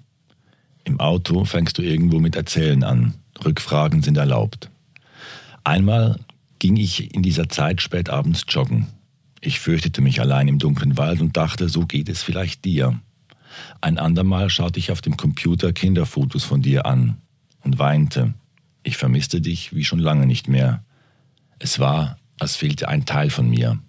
Im 0.86 1.00
Auto 1.00 1.46
fängst 1.46 1.78
du 1.78 1.84
irgendwo 1.84 2.20
mit 2.20 2.36
Erzählen 2.36 2.84
an. 2.84 3.14
Rückfragen 3.46 4.02
sind 4.02 4.18
erlaubt. 4.18 4.72
Einmal 5.64 6.20
ging 6.58 6.78
ich 6.78 7.14
in 7.14 7.22
dieser 7.22 7.48
Zeit 7.48 7.80
spät 7.82 8.10
abends 8.10 8.44
joggen. 8.50 8.88
Ich 9.40 9.60
fürchtete 9.60 10.02
mich 10.02 10.20
allein 10.20 10.48
im 10.48 10.58
dunklen 10.58 10.98
Wald 10.98 11.22
und 11.22 11.38
dachte, 11.38 11.70
so 11.70 11.86
geht 11.86 12.10
es 12.10 12.24
vielleicht 12.24 12.66
dir. 12.66 13.00
Ein 13.82 14.00
andermal 14.00 14.50
schaute 14.50 14.80
ich 14.80 14.92
auf 14.92 15.02
dem 15.02 15.16
Computer 15.16 15.74
Kinderfotos 15.74 16.44
von 16.44 16.64
dir 16.64 16.88
an 16.88 17.18
und 17.64 17.80
weinte. 17.80 18.34
Ich 18.84 18.98
vermisste 18.98 19.42
dich 19.42 19.74
wie 19.74 19.86
schon 19.86 20.00
lange 20.00 20.26
nicht 20.26 20.48
mehr. 20.48 20.84
Es 21.60 21.80
war, 21.80 22.18
als 22.40 22.56
fehlte 22.56 22.90
ein 22.90 23.06
Teil 23.06 23.30
von 23.30 23.50
mir. 23.50 23.80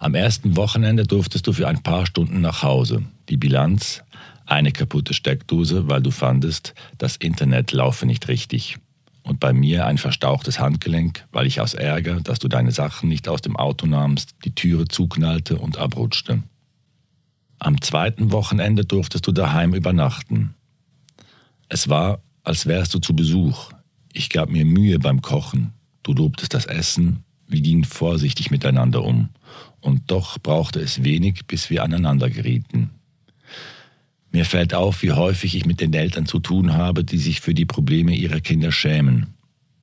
Am 0.00 0.14
ersten 0.14 0.56
Wochenende 0.56 1.04
durftest 1.04 1.46
du 1.46 1.52
für 1.52 1.68
ein 1.68 1.82
paar 1.82 2.06
Stunden 2.06 2.40
nach 2.40 2.62
Hause. 2.62 3.02
Die 3.28 3.36
Bilanz? 3.36 4.02
Eine 4.46 4.72
kaputte 4.72 5.14
Steckdose, 5.14 5.88
weil 5.88 6.02
du 6.02 6.10
fandest, 6.10 6.74
das 6.98 7.16
Internet 7.16 7.72
laufe 7.72 8.04
nicht 8.04 8.28
richtig. 8.28 8.76
Und 9.22 9.40
bei 9.40 9.54
mir 9.54 9.86
ein 9.86 9.96
verstauchtes 9.96 10.60
Handgelenk, 10.60 11.26
weil 11.32 11.46
ich 11.46 11.62
aus 11.62 11.72
Ärger, 11.72 12.20
dass 12.20 12.38
du 12.38 12.48
deine 12.48 12.72
Sachen 12.72 13.08
nicht 13.08 13.26
aus 13.26 13.40
dem 13.40 13.56
Auto 13.56 13.86
nahmst, 13.86 14.34
die 14.44 14.54
Türe 14.54 14.86
zuknallte 14.86 15.56
und 15.56 15.78
abrutschte. 15.78 16.42
Am 17.58 17.80
zweiten 17.80 18.32
Wochenende 18.32 18.84
durftest 18.84 19.26
du 19.26 19.32
daheim 19.32 19.72
übernachten. 19.72 20.54
Es 21.70 21.88
war, 21.88 22.20
als 22.44 22.66
wärst 22.66 22.94
du 22.94 22.98
zu 22.98 23.16
Besuch. 23.16 23.72
Ich 24.12 24.30
gab 24.30 24.50
mir 24.50 24.64
Mühe 24.64 24.98
beim 24.98 25.22
Kochen. 25.22 25.72
Du 26.02 26.12
lobtest 26.12 26.54
das 26.54 26.66
Essen. 26.66 27.24
Wir 27.48 27.60
gingen 27.60 27.84
vorsichtig 27.84 28.50
miteinander 28.50 29.02
um. 29.02 29.30
Und 29.80 30.10
doch 30.10 30.38
brauchte 30.38 30.80
es 30.80 31.02
wenig, 31.02 31.46
bis 31.46 31.70
wir 31.70 31.82
aneinander 31.82 32.30
gerieten. 32.30 32.90
Mir 34.30 34.44
fällt 34.44 34.74
auf, 34.74 35.02
wie 35.02 35.12
häufig 35.12 35.54
ich 35.54 35.66
mit 35.66 35.80
den 35.80 35.92
Eltern 35.92 36.26
zu 36.26 36.38
tun 36.38 36.74
habe, 36.74 37.04
die 37.04 37.18
sich 37.18 37.40
für 37.40 37.54
die 37.54 37.66
Probleme 37.66 38.14
ihrer 38.14 38.40
Kinder 38.40 38.72
schämen. 38.72 39.34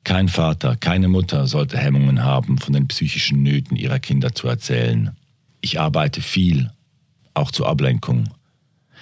Kein 0.04 0.30
Vater, 0.30 0.76
keine 0.76 1.08
Mutter 1.08 1.48
sollte 1.48 1.78
Hemmungen 1.78 2.24
haben, 2.24 2.58
von 2.58 2.74
den 2.74 2.88
psychischen 2.88 3.44
Nöten 3.44 3.78
ihrer 3.78 4.00
Kinder 4.00 4.34
zu 4.34 4.48
erzählen. 4.48 5.12
Ich 5.62 5.80
arbeite 5.80 6.22
viel, 6.22 6.72
auch 7.34 7.52
zur 7.52 7.68
Ablenkung. 7.68 8.30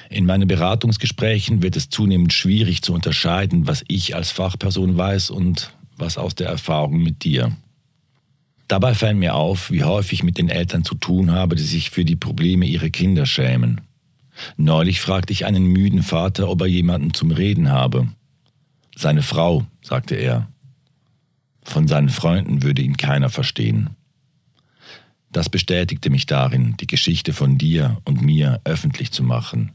In 0.10 0.26
meinen 0.26 0.48
Beratungsgesprächen 0.48 1.62
wird 1.62 1.76
es 1.76 1.90
zunehmend 1.90 2.34
schwierig 2.34 2.82
zu 2.82 2.94
unterscheiden, 2.94 3.68
was 3.68 3.86
ich 3.88 4.16
als 4.16 4.32
Fachperson 4.32 4.98
weiß 4.98 5.30
und 5.30 5.72
was 5.98 6.18
aus 6.18 6.34
der 6.34 6.48
Erfahrung 6.48 7.04
mit 7.04 7.24
dir. 7.24 7.56
Dabei 8.68 8.96
fällt 8.96 9.18
mir 9.18 9.36
auf, 9.36 9.70
wie 9.70 9.84
häufig 9.84 10.20
ich 10.20 10.24
mit 10.24 10.40
den 10.40 10.50
Eltern 10.50 10.84
zu 10.84 10.96
tun 10.96 11.32
habe, 11.32 11.56
die 11.56 11.64
sich 11.64 11.92
für 11.92 12.06
die 12.06 12.16
Probleme 12.16 12.66
ihrer 12.66 12.90
Kinder 12.90 13.28
schämen. 13.28 13.82
Neulich 14.58 15.00
fragte 15.00 15.32
ich 15.32 15.46
einen 15.46 15.66
müden 15.66 16.02
Vater, 16.02 16.50
ob 16.50 16.62
er 16.62 16.68
jemanden 16.68 17.14
zum 17.14 17.30
Reden 17.30 17.72
habe. 17.72 18.08
Seine 18.96 19.22
Frau, 19.22 19.66
sagte 19.82 20.16
er. 20.16 20.48
Von 21.62 21.88
seinen 21.88 22.10
Freunden 22.10 22.64
würde 22.64 22.82
ihn 22.82 22.98
keiner 22.98 23.30
verstehen. 23.30 23.92
Das 25.32 25.50
bestätigte 25.50 26.10
mich 26.10 26.26
darin, 26.26 26.76
die 26.80 26.88
Geschichte 26.88 27.34
von 27.34 27.60
dir 27.60 27.98
und 28.06 28.24
mir 28.24 28.60
öffentlich 28.64 29.12
zu 29.12 29.24
machen. 29.24 29.74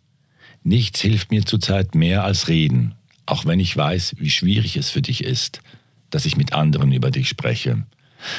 Nichts 0.65 1.01
hilft 1.01 1.31
mir 1.31 1.45
zurzeit 1.45 1.95
mehr 1.95 2.25
als 2.25 2.49
reden, 2.49 2.95
auch 3.27 3.45
wenn 3.45 3.61
ich 3.61 3.77
weiß, 3.77 4.17
wie 4.19 4.31
schwierig 4.31 4.77
es 4.77 4.89
für 4.89 5.03
dich 5.03 5.23
ist, 5.23 5.61
dass 6.09 6.25
ich 6.25 6.37
mit 6.37 6.55
anderen 6.55 6.91
über 6.91 7.11
dich 7.11 7.29
spreche. 7.29 7.87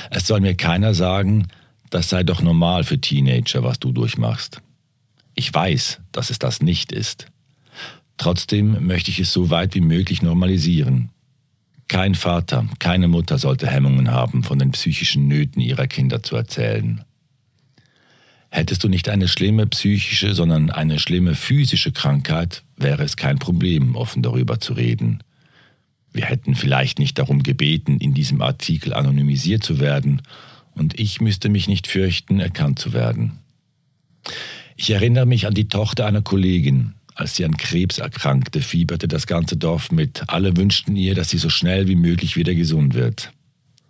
Es 0.10 0.26
soll 0.26 0.42
mir 0.42 0.56
keiner 0.56 0.96
sagen, 0.96 1.48
das 1.92 2.10
sei 2.10 2.24
doch 2.24 2.42
normal 2.42 2.84
für 2.84 3.00
Teenager, 3.00 3.64
was 3.64 3.80
du 3.80 3.92
durchmachst. 3.92 4.62
Ich 5.36 5.54
weiß, 5.54 6.02
dass 6.12 6.32
es 6.32 6.40
das 6.40 6.62
nicht 6.62 6.92
ist. 6.92 7.28
Trotzdem 8.18 8.88
möchte 8.88 9.12
ich 9.12 9.20
es 9.20 9.32
so 9.32 9.52
weit 9.52 9.76
wie 9.76 9.82
möglich 9.82 10.24
normalisieren. 10.24 11.10
Kein 11.88 12.16
Vater, 12.16 12.66
keine 12.80 13.08
Mutter 13.08 13.38
sollte 13.38 13.68
Hemmungen 13.68 14.10
haben, 14.10 14.44
von 14.44 14.58
den 14.58 14.72
psychischen 14.72 15.28
Nöten 15.28 15.62
ihrer 15.62 15.86
Kinder 15.86 16.24
zu 16.24 16.36
erzählen. 16.36 17.04
Hättest 18.56 18.86
du 18.86 18.88
nicht 18.88 19.10
eine 19.10 19.28
schlimme 19.28 19.68
psychische, 19.68 20.34
sondern 20.34 20.70
eine 20.70 20.98
schlimme 20.98 21.36
physische 21.36 21.92
Krankheit, 21.92 22.64
wäre 22.78 23.04
es 23.04 23.18
kein 23.18 23.38
Problem, 23.38 23.98
offen 23.98 24.24
darüber 24.24 24.62
zu 24.62 24.72
reden. 24.72 25.22
Wir 26.14 26.24
hätten 26.24 26.56
vielleicht 26.56 26.98
nicht 26.98 27.20
darum 27.20 27.44
gebeten, 27.44 27.98
in 28.00 28.14
diesem 28.14 28.42
Artikel 28.42 28.94
anonymisiert 28.94 29.62
zu 29.62 29.82
werden, 29.82 30.22
und 30.72 30.98
ich 30.98 31.20
müsste 31.20 31.50
mich 31.50 31.68
nicht 31.68 31.88
fürchten, 31.88 32.40
erkannt 32.40 32.80
zu 32.80 32.94
werden. 32.94 33.40
Ich 34.78 34.90
erinnere 34.90 35.26
mich 35.26 35.48
an 35.48 35.54
die 35.54 35.68
Tochter 35.68 36.06
einer 36.06 36.22
Kollegin, 36.22 36.94
als 37.14 37.36
sie 37.36 37.44
an 37.44 37.58
Krebs 37.58 37.98
erkrankte, 37.98 38.62
fieberte 38.62 39.10
das 39.10 39.28
ganze 39.28 39.58
Dorf 39.58 39.92
mit. 39.92 40.24
Alle 40.28 40.56
wünschten 40.56 40.96
ihr, 40.96 41.14
dass 41.14 41.30
sie 41.30 41.40
so 41.40 41.50
schnell 41.50 41.90
wie 41.90 41.96
möglich 41.98 42.38
wieder 42.38 42.56
gesund 42.56 42.94
wird. 42.94 43.34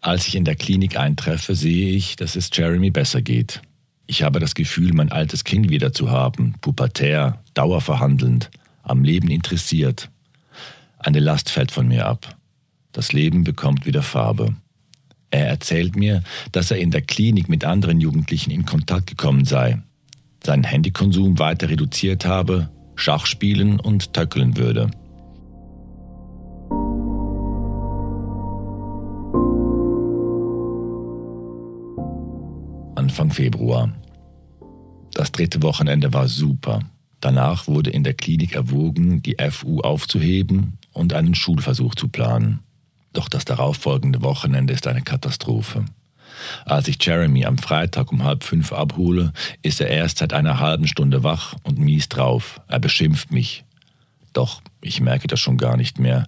Als 0.01 0.27
ich 0.27 0.33
in 0.33 0.43
der 0.43 0.55
Klinik 0.55 0.97
eintreffe, 0.97 1.53
sehe 1.53 1.91
ich, 1.91 2.15
dass 2.15 2.35
es 2.35 2.49
Jeremy 2.51 2.89
besser 2.89 3.21
geht. 3.21 3.61
Ich 4.07 4.23
habe 4.23 4.39
das 4.39 4.55
Gefühl, 4.55 4.93
mein 4.93 5.11
altes 5.11 5.43
Kind 5.43 5.69
wieder 5.69 5.91
zu 5.91 6.11
haben, 6.11 6.55
pubertär, 6.61 7.41
dauerverhandelnd, 7.53 8.51
am 8.83 9.03
Leben 9.03 9.29
interessiert. 9.29 10.09
Eine 10.99 11.19
Last 11.19 11.49
fällt 11.49 11.71
von 11.71 11.87
mir 11.87 12.05
ab. 12.05 12.35
Das 12.91 13.13
Leben 13.13 13.43
bekommt 13.43 13.85
wieder 13.85 14.03
Farbe. 14.03 14.55
Er 15.31 15.47
erzählt 15.47 15.95
mir, 15.95 16.23
dass 16.51 16.71
er 16.71 16.77
in 16.77 16.91
der 16.91 17.01
Klinik 17.01 17.49
mit 17.49 17.65
anderen 17.65 17.99
Jugendlichen 17.99 18.51
in 18.51 18.65
Kontakt 18.65 19.07
gekommen 19.07 19.45
sei, 19.45 19.81
seinen 20.43 20.63
Handykonsum 20.63 21.39
weiter 21.39 21.69
reduziert 21.69 22.25
habe, 22.25 22.69
Schach 22.95 23.25
spielen 23.25 23.79
und 23.79 24.13
töckeln 24.13 24.55
würde. 24.55 24.91
Anfang 33.05 33.29
Februar. 33.29 33.91
Das 35.13 35.31
dritte 35.31 35.61
Wochenende 35.61 36.11
war 36.11 36.27
super. 36.27 36.79
Danach 37.19 37.67
wurde 37.67 37.91
in 37.91 38.03
der 38.03 38.15
Klinik 38.15 38.55
erwogen, 38.55 39.21
die 39.21 39.37
FU 39.51 39.81
aufzuheben 39.81 40.79
und 40.91 41.13
einen 41.13 41.35
Schulversuch 41.35 41.93
zu 41.93 42.07
planen. 42.07 42.61
Doch 43.13 43.29
das 43.29 43.45
darauffolgende 43.45 44.23
Wochenende 44.23 44.73
ist 44.73 44.87
eine 44.87 45.03
Katastrophe. 45.03 45.85
Als 46.65 46.87
ich 46.87 46.97
Jeremy 46.99 47.45
am 47.45 47.59
Freitag 47.59 48.11
um 48.11 48.23
halb 48.23 48.43
fünf 48.43 48.73
abhole, 48.73 49.33
ist 49.61 49.81
er 49.81 49.89
erst 49.89 50.17
seit 50.17 50.33
einer 50.33 50.59
halben 50.59 50.87
Stunde 50.87 51.23
wach 51.23 51.55
und 51.61 51.77
mies 51.77 52.09
drauf. 52.09 52.59
Er 52.67 52.79
beschimpft 52.79 53.31
mich. 53.31 53.65
Doch 54.33 54.63
ich 54.81 54.99
merke 54.99 55.27
das 55.27 55.39
schon 55.39 55.57
gar 55.57 55.77
nicht 55.77 55.99
mehr. 55.99 56.25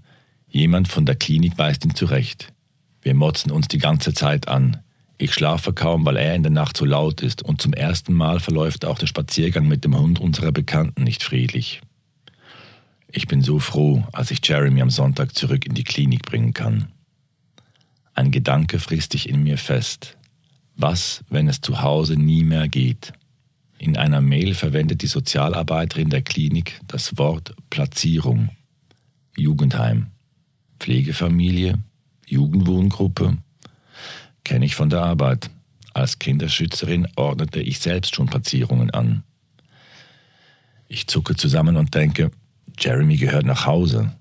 Jemand 0.48 0.90
von 0.90 1.08
der 1.08 1.16
Klinik 1.16 1.58
weist 1.58 1.86
ihn 1.86 1.96
zurecht. 1.96 2.54
Wir 3.02 3.16
motzen 3.16 3.50
uns 3.50 3.68
die 3.68 3.80
ganze 3.80 4.14
Zeit 4.14 4.48
an. 4.48 4.84
Ich 5.20 5.34
schlafe 5.34 5.74
kaum, 5.74 6.06
weil 6.06 6.18
er 6.18 6.36
in 6.36 6.44
der 6.44 6.52
Nacht 6.52 6.78
so 6.78 6.86
laut 6.86 7.22
ist, 7.22 7.42
und 7.42 7.62
zum 7.62 7.74
ersten 7.74 8.14
Mal 8.14 8.40
verläuft 8.40 8.86
auch 8.86 9.00
der 9.00 9.08
Spaziergang 9.08 9.68
mit 9.68 9.84
dem 9.84 9.98
Hund 9.98 10.20
unserer 10.20 10.52
Bekannten 10.52 11.04
nicht 11.04 11.24
friedlich. 11.24 11.82
Ich 13.12 13.28
bin 13.28 13.42
so 13.42 13.60
froh, 13.60 14.06
als 14.14 14.32
ich 14.32 14.46
Jeremy 14.46 14.82
am 14.82 14.92
Sonntag 14.92 15.36
zurück 15.36 15.66
in 15.66 15.74
die 15.74 15.84
Klinik 15.84 16.24
bringen 16.24 16.54
kann. 16.54 16.90
Ein 18.14 18.32
Gedanke 18.32 18.80
frisst 18.80 19.14
sich 19.14 19.30
in 19.30 19.44
mir 19.44 19.58
fest. 19.58 20.18
Was, 20.76 21.24
wenn 21.30 21.48
es 21.48 21.62
zu 21.62 21.82
Hause 21.82 22.16
nie 22.16 22.44
mehr 22.44 22.68
geht? 22.68 23.14
In 23.80 23.98
einer 23.98 24.22
Mail 24.22 24.54
verwendet 24.54 25.02
die 25.02 25.08
Sozialarbeiterin 25.08 26.10
der 26.10 26.22
Klinik 26.22 26.80
das 26.88 27.18
Wort 27.18 27.56
Platzierung. 27.70 28.50
Jugendheim, 29.36 30.08
Pflegefamilie, 30.80 31.80
Jugendwohngruppe. 32.26 33.38
Kenne 34.48 34.66
ich 34.66 34.76
von 34.76 34.90
der 34.90 35.02
Arbeit. 35.02 35.50
Als 35.94 36.20
Kinderschützerin 36.20 37.06
ordnete 37.18 37.60
ich 37.60 37.80
selbst 37.80 38.16
schon 38.16 38.28
Platzierungen 38.28 38.92
an. 38.92 39.24
Ich 40.88 41.08
zucke 41.08 41.36
zusammen 41.36 41.76
und 41.76 41.94
denke, 41.94 42.32
Jeremy 42.80 43.18
gehört 43.18 43.46
nach 43.46 43.66
Hause. 43.66 44.14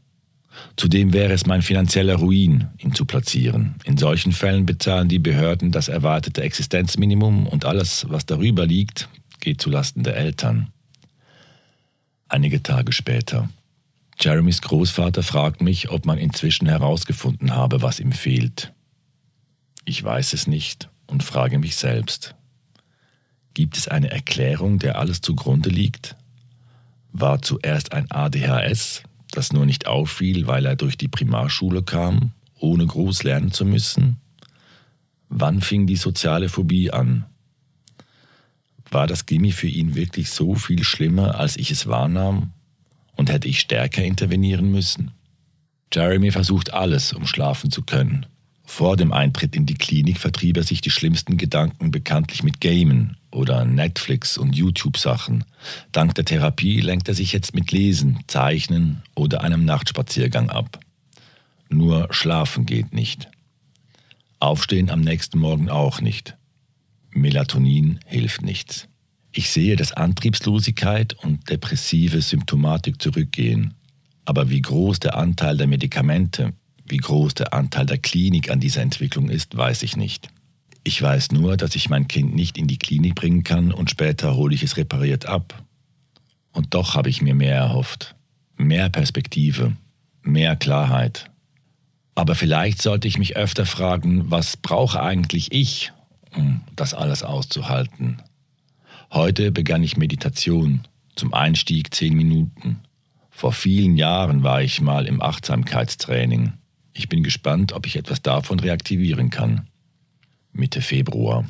Zudem 0.74 1.12
wäre 1.12 1.32
es 1.32 1.46
mein 1.46 1.62
finanzieller 1.62 2.16
Ruin, 2.16 2.66
ihn 2.78 2.92
zu 2.92 3.04
platzieren. 3.04 3.76
In 3.84 3.98
solchen 3.98 4.32
Fällen 4.32 4.66
bezahlen 4.66 5.08
die 5.08 5.20
Behörden 5.20 5.70
das 5.70 5.86
erwartete 5.86 6.42
Existenzminimum 6.42 7.46
und 7.46 7.64
alles, 7.64 8.06
was 8.08 8.26
darüber 8.26 8.66
liegt, 8.66 9.08
geht 9.38 9.60
zulasten 9.60 10.02
der 10.02 10.16
Eltern. 10.16 10.72
Einige 12.28 12.64
Tage 12.64 12.90
später. 12.92 13.48
Jeremys 14.18 14.60
Großvater 14.60 15.22
fragt 15.22 15.62
mich, 15.62 15.90
ob 15.90 16.04
man 16.04 16.18
inzwischen 16.18 16.66
herausgefunden 16.66 17.54
habe, 17.54 17.80
was 17.80 18.00
ihm 18.00 18.10
fehlt. 18.10 18.72
Ich 19.88 20.02
weiß 20.02 20.32
es 20.32 20.48
nicht 20.48 20.90
und 21.06 21.22
frage 21.22 21.60
mich 21.60 21.76
selbst. 21.76 22.34
Gibt 23.54 23.78
es 23.78 23.86
eine 23.86 24.10
Erklärung, 24.10 24.80
der 24.80 24.98
alles 24.98 25.20
zugrunde 25.20 25.70
liegt? 25.70 26.16
War 27.12 27.40
zuerst 27.40 27.92
ein 27.92 28.10
ADHS, 28.10 29.04
das 29.30 29.52
nur 29.52 29.64
nicht 29.64 29.86
auffiel, 29.86 30.48
weil 30.48 30.66
er 30.66 30.74
durch 30.74 30.98
die 30.98 31.06
Primarschule 31.06 31.84
kam, 31.84 32.32
ohne 32.58 32.84
groß 32.84 33.22
lernen 33.22 33.52
zu 33.52 33.64
müssen? 33.64 34.16
Wann 35.28 35.60
fing 35.60 35.86
die 35.86 35.96
soziale 35.96 36.48
Phobie 36.48 36.90
an? 36.90 37.24
War 38.90 39.06
das 39.06 39.24
Gimmi 39.24 39.52
für 39.52 39.68
ihn 39.68 39.94
wirklich 39.94 40.30
so 40.30 40.56
viel 40.56 40.82
schlimmer, 40.82 41.36
als 41.36 41.56
ich 41.56 41.70
es 41.70 41.86
wahrnahm? 41.86 42.52
Und 43.14 43.30
hätte 43.30 43.46
ich 43.46 43.60
stärker 43.60 44.02
intervenieren 44.02 44.68
müssen? 44.68 45.12
Jeremy 45.92 46.32
versucht 46.32 46.74
alles, 46.74 47.12
um 47.12 47.24
schlafen 47.24 47.70
zu 47.70 47.82
können. 47.82 48.26
Vor 48.68 48.96
dem 48.96 49.12
Eintritt 49.12 49.54
in 49.54 49.64
die 49.64 49.74
Klinik 49.74 50.18
vertrieb 50.18 50.56
er 50.56 50.64
sich 50.64 50.80
die 50.80 50.90
schlimmsten 50.90 51.36
Gedanken 51.36 51.92
bekanntlich 51.92 52.42
mit 52.42 52.60
Gamen 52.60 53.16
oder 53.30 53.64
Netflix 53.64 54.36
und 54.36 54.56
YouTube-Sachen. 54.56 55.44
Dank 55.92 56.16
der 56.16 56.24
Therapie 56.24 56.80
lenkt 56.80 57.08
er 57.08 57.14
sich 57.14 57.32
jetzt 57.32 57.54
mit 57.54 57.70
Lesen, 57.70 58.18
Zeichnen 58.26 59.02
oder 59.14 59.42
einem 59.42 59.64
Nachtspaziergang 59.64 60.50
ab. 60.50 60.80
Nur 61.68 62.08
schlafen 62.10 62.66
geht 62.66 62.92
nicht. 62.92 63.28
Aufstehen 64.40 64.90
am 64.90 65.00
nächsten 65.00 65.38
Morgen 65.38 65.70
auch 65.70 66.00
nicht. 66.00 66.36
Melatonin 67.10 68.00
hilft 68.04 68.42
nichts. 68.42 68.88
Ich 69.32 69.50
sehe, 69.50 69.76
dass 69.76 69.92
Antriebslosigkeit 69.92 71.14
und 71.14 71.48
depressive 71.48 72.20
Symptomatik 72.20 73.00
zurückgehen. 73.00 73.74
Aber 74.24 74.50
wie 74.50 74.60
groß 74.60 74.98
der 74.98 75.16
Anteil 75.16 75.56
der 75.56 75.66
Medikamente, 75.68 76.52
wie 76.88 76.98
groß 76.98 77.34
der 77.34 77.52
Anteil 77.52 77.86
der 77.86 77.98
Klinik 77.98 78.50
an 78.50 78.60
dieser 78.60 78.82
Entwicklung 78.82 79.28
ist, 79.28 79.56
weiß 79.56 79.82
ich 79.82 79.96
nicht. 79.96 80.28
Ich 80.84 81.02
weiß 81.02 81.32
nur, 81.32 81.56
dass 81.56 81.74
ich 81.74 81.88
mein 81.88 82.06
Kind 82.06 82.34
nicht 82.34 82.56
in 82.56 82.68
die 82.68 82.78
Klinik 82.78 83.16
bringen 83.16 83.42
kann 83.42 83.72
und 83.72 83.90
später 83.90 84.36
hole 84.36 84.54
ich 84.54 84.62
es 84.62 84.76
repariert 84.76 85.26
ab. 85.26 85.62
Und 86.52 86.74
doch 86.74 86.94
habe 86.94 87.10
ich 87.10 87.20
mir 87.20 87.34
mehr 87.34 87.56
erhofft. 87.56 88.14
Mehr 88.56 88.88
Perspektive, 88.88 89.76
mehr 90.22 90.56
Klarheit. 90.56 91.30
Aber 92.14 92.34
vielleicht 92.34 92.80
sollte 92.80 93.08
ich 93.08 93.18
mich 93.18 93.36
öfter 93.36 93.66
fragen, 93.66 94.30
was 94.30 94.56
brauche 94.56 95.02
eigentlich 95.02 95.52
ich, 95.52 95.92
um 96.34 96.62
das 96.74 96.94
alles 96.94 97.22
auszuhalten? 97.22 98.22
Heute 99.12 99.52
begann 99.52 99.82
ich 99.82 99.96
Meditation, 99.96 100.86
zum 101.14 101.34
Einstieg 101.34 101.94
zehn 101.94 102.14
Minuten. 102.14 102.80
Vor 103.30 103.52
vielen 103.52 103.96
Jahren 103.96 104.42
war 104.42 104.62
ich 104.62 104.80
mal 104.80 105.06
im 105.06 105.20
Achtsamkeitstraining. 105.20 106.54
Ich 106.98 107.10
bin 107.10 107.22
gespannt, 107.22 107.74
ob 107.74 107.86
ich 107.86 107.96
etwas 107.96 108.22
davon 108.22 108.58
reaktivieren 108.58 109.28
kann. 109.28 109.68
Mitte 110.52 110.80
Februar. 110.80 111.46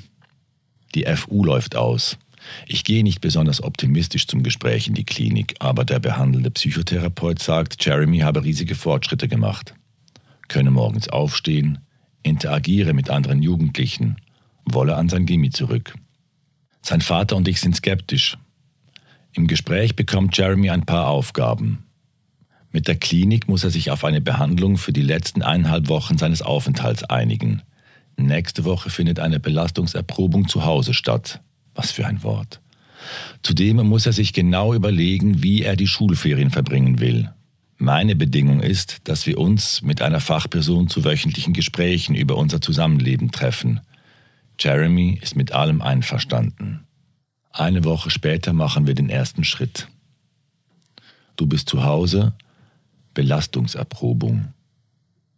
Die 0.96 1.04
FU 1.04 1.44
läuft 1.44 1.76
aus. 1.76 2.18
Ich 2.66 2.82
gehe 2.82 3.04
nicht 3.04 3.20
besonders 3.20 3.62
optimistisch 3.62 4.26
zum 4.26 4.42
Gespräch 4.42 4.88
in 4.88 4.94
die 4.94 5.04
Klinik, 5.04 5.54
aber 5.60 5.84
der 5.84 6.00
behandelnde 6.00 6.50
Psychotherapeut 6.50 7.40
sagt, 7.40 7.84
Jeremy 7.84 8.18
habe 8.18 8.42
riesige 8.42 8.74
Fortschritte 8.74 9.28
gemacht. 9.28 9.74
Könne 10.48 10.72
morgens 10.72 11.08
aufstehen, 11.08 11.78
interagiere 12.24 12.92
mit 12.92 13.08
anderen 13.08 13.40
Jugendlichen, 13.40 14.16
wolle 14.64 14.96
an 14.96 15.08
sein 15.08 15.26
Gimmi 15.26 15.50
zurück. 15.50 15.94
Sein 16.82 17.02
Vater 17.02 17.36
und 17.36 17.46
ich 17.46 17.60
sind 17.60 17.76
skeptisch. 17.76 18.36
Im 19.32 19.46
Gespräch 19.46 19.94
bekommt 19.94 20.36
Jeremy 20.36 20.70
ein 20.70 20.86
paar 20.86 21.06
Aufgaben. 21.08 21.85
Mit 22.76 22.88
der 22.88 22.96
Klinik 22.96 23.48
muss 23.48 23.64
er 23.64 23.70
sich 23.70 23.90
auf 23.90 24.04
eine 24.04 24.20
Behandlung 24.20 24.76
für 24.76 24.92
die 24.92 25.00
letzten 25.00 25.40
eineinhalb 25.40 25.88
Wochen 25.88 26.18
seines 26.18 26.42
Aufenthalts 26.42 27.04
einigen. 27.04 27.62
Nächste 28.18 28.64
Woche 28.64 28.90
findet 28.90 29.18
eine 29.18 29.40
Belastungserprobung 29.40 30.46
zu 30.46 30.66
Hause 30.66 30.92
statt. 30.92 31.40
Was 31.74 31.90
für 31.90 32.06
ein 32.06 32.22
Wort. 32.22 32.60
Zudem 33.42 33.76
muss 33.76 34.04
er 34.04 34.12
sich 34.12 34.34
genau 34.34 34.74
überlegen, 34.74 35.42
wie 35.42 35.62
er 35.62 35.74
die 35.74 35.86
Schulferien 35.86 36.50
verbringen 36.50 37.00
will. 37.00 37.32
Meine 37.78 38.14
Bedingung 38.14 38.60
ist, 38.60 38.98
dass 39.04 39.26
wir 39.26 39.38
uns 39.38 39.80
mit 39.80 40.02
einer 40.02 40.20
Fachperson 40.20 40.88
zu 40.88 41.02
wöchentlichen 41.02 41.54
Gesprächen 41.54 42.14
über 42.14 42.36
unser 42.36 42.60
Zusammenleben 42.60 43.32
treffen. 43.32 43.80
Jeremy 44.60 45.18
ist 45.22 45.34
mit 45.34 45.52
allem 45.52 45.80
einverstanden. 45.80 46.80
Eine 47.52 47.84
Woche 47.84 48.10
später 48.10 48.52
machen 48.52 48.86
wir 48.86 48.94
den 48.94 49.08
ersten 49.08 49.44
Schritt. 49.44 49.88
Du 51.36 51.46
bist 51.46 51.70
zu 51.70 51.82
Hause 51.82 52.34
Belastungserprobung. 53.16 54.52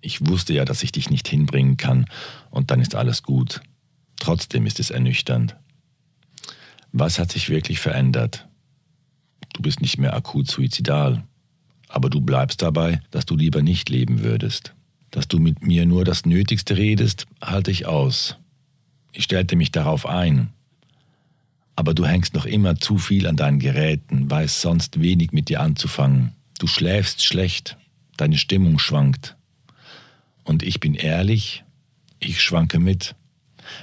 Ich 0.00 0.26
wusste 0.26 0.52
ja, 0.52 0.64
dass 0.64 0.82
ich 0.82 0.92
dich 0.92 1.10
nicht 1.10 1.28
hinbringen 1.28 1.76
kann, 1.76 2.06
und 2.50 2.70
dann 2.70 2.80
ist 2.80 2.94
alles 2.96 3.22
gut. 3.22 3.62
Trotzdem 4.18 4.66
ist 4.66 4.80
es 4.80 4.90
ernüchternd. 4.90 5.56
Was 6.92 7.20
hat 7.20 7.30
sich 7.30 7.48
wirklich 7.48 7.78
verändert? 7.78 8.48
Du 9.54 9.62
bist 9.62 9.80
nicht 9.80 9.96
mehr 9.96 10.14
akut 10.14 10.50
suizidal, 10.50 11.22
aber 11.88 12.10
du 12.10 12.20
bleibst 12.20 12.62
dabei, 12.62 13.00
dass 13.12 13.26
du 13.26 13.36
lieber 13.36 13.62
nicht 13.62 13.88
leben 13.88 14.22
würdest. 14.22 14.74
Dass 15.12 15.28
du 15.28 15.38
mit 15.38 15.62
mir 15.62 15.86
nur 15.86 16.04
das 16.04 16.26
Nötigste 16.26 16.76
redest, 16.76 17.26
halte 17.40 17.70
ich 17.70 17.86
aus. 17.86 18.36
Ich 19.12 19.24
stellte 19.24 19.54
mich 19.54 19.70
darauf 19.70 20.04
ein. 20.04 20.50
Aber 21.76 21.94
du 21.94 22.04
hängst 22.04 22.34
noch 22.34 22.44
immer 22.44 22.74
zu 22.74 22.98
viel 22.98 23.28
an 23.28 23.36
deinen 23.36 23.60
Geräten, 23.60 24.28
weißt 24.28 24.60
sonst 24.60 25.00
wenig 25.00 25.30
mit 25.30 25.48
dir 25.48 25.60
anzufangen. 25.60 26.34
Du 26.58 26.66
schläfst 26.66 27.24
schlecht, 27.24 27.76
deine 28.16 28.36
Stimmung 28.36 28.78
schwankt. 28.78 29.36
Und 30.44 30.62
ich 30.62 30.80
bin 30.80 30.94
ehrlich, 30.94 31.64
ich 32.20 32.40
schwanke 32.40 32.78
mit. 32.78 33.14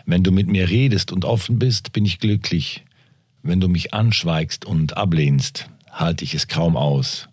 Wenn 0.06 0.24
du 0.24 0.32
mit 0.32 0.48
mir 0.48 0.70
redest 0.70 1.12
und 1.12 1.26
offen 1.26 1.60
bist, 1.60 1.94
bin 1.94 2.06
ich 2.06 2.20
glücklich. 2.20 2.84
Wenn 3.44 3.60
du 3.60 3.70
mich 3.70 3.94
anschweigst 3.94 4.66
und 4.66 4.98
ablehnst, 4.98 5.70
halte 5.92 6.24
ich 6.24 6.34
es 6.34 6.48
kaum 6.48 6.76
aus. 6.76 7.30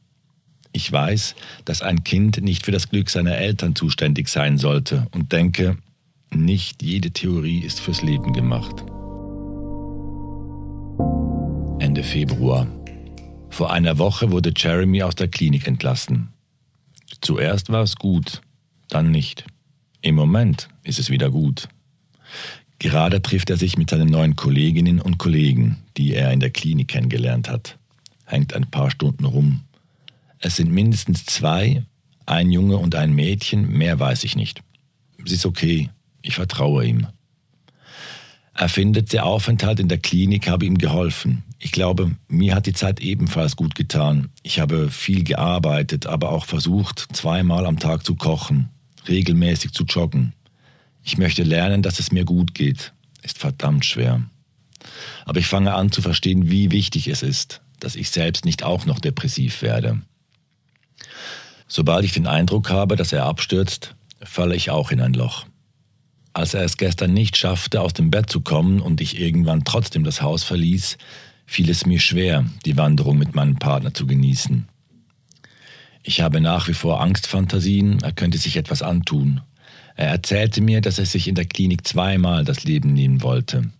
Ich 0.72 0.90
weiß, 0.90 1.34
dass 1.64 1.82
ein 1.82 2.04
Kind 2.04 2.40
nicht 2.40 2.64
für 2.64 2.72
das 2.72 2.88
Glück 2.88 3.10
seiner 3.10 3.36
Eltern 3.36 3.74
zuständig 3.74 4.28
sein 4.28 4.58
sollte 4.58 5.06
und 5.10 5.32
denke, 5.32 5.76
nicht 6.30 6.82
jede 6.82 7.10
Theorie 7.10 7.60
ist 7.60 7.80
fürs 7.80 8.02
Leben 8.02 8.32
gemacht. 8.32 8.84
Ende 11.78 12.02
Februar. 12.02 12.66
Vor 13.52 13.70
einer 13.70 13.98
Woche 13.98 14.30
wurde 14.30 14.50
Jeremy 14.56 15.02
aus 15.02 15.14
der 15.14 15.28
Klinik 15.28 15.66
entlassen. 15.66 16.32
Zuerst 17.20 17.68
war 17.68 17.82
es 17.82 17.96
gut, 17.96 18.40
dann 18.88 19.10
nicht. 19.10 19.44
Im 20.00 20.14
Moment 20.14 20.70
ist 20.84 20.98
es 20.98 21.10
wieder 21.10 21.30
gut. 21.30 21.68
Gerade 22.78 23.20
trifft 23.20 23.50
er 23.50 23.58
sich 23.58 23.76
mit 23.76 23.90
seinen 23.90 24.08
neuen 24.08 24.36
Kolleginnen 24.36 25.02
und 25.02 25.18
Kollegen, 25.18 25.82
die 25.98 26.14
er 26.14 26.32
in 26.32 26.40
der 26.40 26.48
Klinik 26.48 26.88
kennengelernt 26.88 27.50
hat. 27.50 27.78
Hängt 28.24 28.54
ein 28.54 28.70
paar 28.70 28.90
Stunden 28.90 29.26
rum. 29.26 29.60
Es 30.38 30.56
sind 30.56 30.72
mindestens 30.72 31.26
zwei, 31.26 31.84
ein 32.24 32.50
Junge 32.50 32.78
und 32.78 32.94
ein 32.94 33.12
Mädchen, 33.12 33.68
mehr 33.68 34.00
weiß 34.00 34.24
ich 34.24 34.34
nicht. 34.34 34.62
Es 35.22 35.30
ist 35.30 35.44
okay, 35.44 35.90
ich 36.22 36.34
vertraue 36.36 36.86
ihm. 36.86 37.06
Er 38.54 38.70
findet, 38.70 39.12
der 39.12 39.26
Aufenthalt 39.26 39.78
in 39.78 39.88
der 39.88 39.98
Klinik 39.98 40.48
habe 40.48 40.64
ihm 40.64 40.78
geholfen. 40.78 41.44
Ich 41.64 41.70
glaube, 41.70 42.16
mir 42.26 42.56
hat 42.56 42.66
die 42.66 42.72
Zeit 42.72 42.98
ebenfalls 42.98 43.54
gut 43.54 43.76
getan. 43.76 44.30
Ich 44.42 44.58
habe 44.58 44.90
viel 44.90 45.22
gearbeitet, 45.22 46.06
aber 46.06 46.30
auch 46.30 46.44
versucht, 46.44 47.06
zweimal 47.12 47.66
am 47.66 47.78
Tag 47.78 48.04
zu 48.04 48.16
kochen, 48.16 48.68
regelmäßig 49.06 49.72
zu 49.72 49.84
joggen. 49.84 50.32
Ich 51.04 51.18
möchte 51.18 51.44
lernen, 51.44 51.80
dass 51.80 52.00
es 52.00 52.10
mir 52.10 52.24
gut 52.24 52.52
geht. 52.52 52.92
Ist 53.22 53.38
verdammt 53.38 53.84
schwer. 53.84 54.24
Aber 55.24 55.38
ich 55.38 55.46
fange 55.46 55.72
an 55.72 55.92
zu 55.92 56.02
verstehen, 56.02 56.50
wie 56.50 56.72
wichtig 56.72 57.06
es 57.06 57.22
ist, 57.22 57.60
dass 57.78 57.94
ich 57.94 58.10
selbst 58.10 58.44
nicht 58.44 58.64
auch 58.64 58.84
noch 58.84 58.98
depressiv 58.98 59.62
werde. 59.62 60.02
Sobald 61.68 62.04
ich 62.04 62.12
den 62.12 62.26
Eindruck 62.26 62.70
habe, 62.70 62.96
dass 62.96 63.12
er 63.12 63.24
abstürzt, 63.24 63.94
falle 64.20 64.56
ich 64.56 64.70
auch 64.70 64.90
in 64.90 65.00
ein 65.00 65.14
Loch. 65.14 65.46
Als 66.32 66.54
er 66.54 66.64
es 66.64 66.76
gestern 66.76 67.12
nicht 67.12 67.36
schaffte, 67.36 67.82
aus 67.82 67.92
dem 67.92 68.10
Bett 68.10 68.28
zu 68.28 68.40
kommen 68.40 68.80
und 68.80 69.00
ich 69.00 69.20
irgendwann 69.20 69.62
trotzdem 69.62 70.02
das 70.02 70.22
Haus 70.22 70.42
verließ, 70.42 70.98
fiel 71.46 71.70
es 71.70 71.86
mir 71.86 72.00
schwer, 72.00 72.46
die 72.64 72.76
Wanderung 72.76 73.18
mit 73.18 73.34
meinem 73.34 73.56
Partner 73.56 73.92
zu 73.94 74.06
genießen. 74.06 74.68
Ich 76.02 76.20
habe 76.20 76.40
nach 76.40 76.68
wie 76.68 76.74
vor 76.74 77.00
Angstfantasien, 77.00 78.00
er 78.02 78.12
könnte 78.12 78.38
sich 78.38 78.56
etwas 78.56 78.82
antun. 78.82 79.40
Er 79.94 80.08
erzählte 80.08 80.60
mir, 80.60 80.80
dass 80.80 80.98
er 80.98 81.06
sich 81.06 81.28
in 81.28 81.34
der 81.34 81.44
Klinik 81.44 81.86
zweimal 81.86 82.44
das 82.44 82.64
Leben 82.64 82.92
nehmen 82.92 83.22
wollte. 83.22 83.70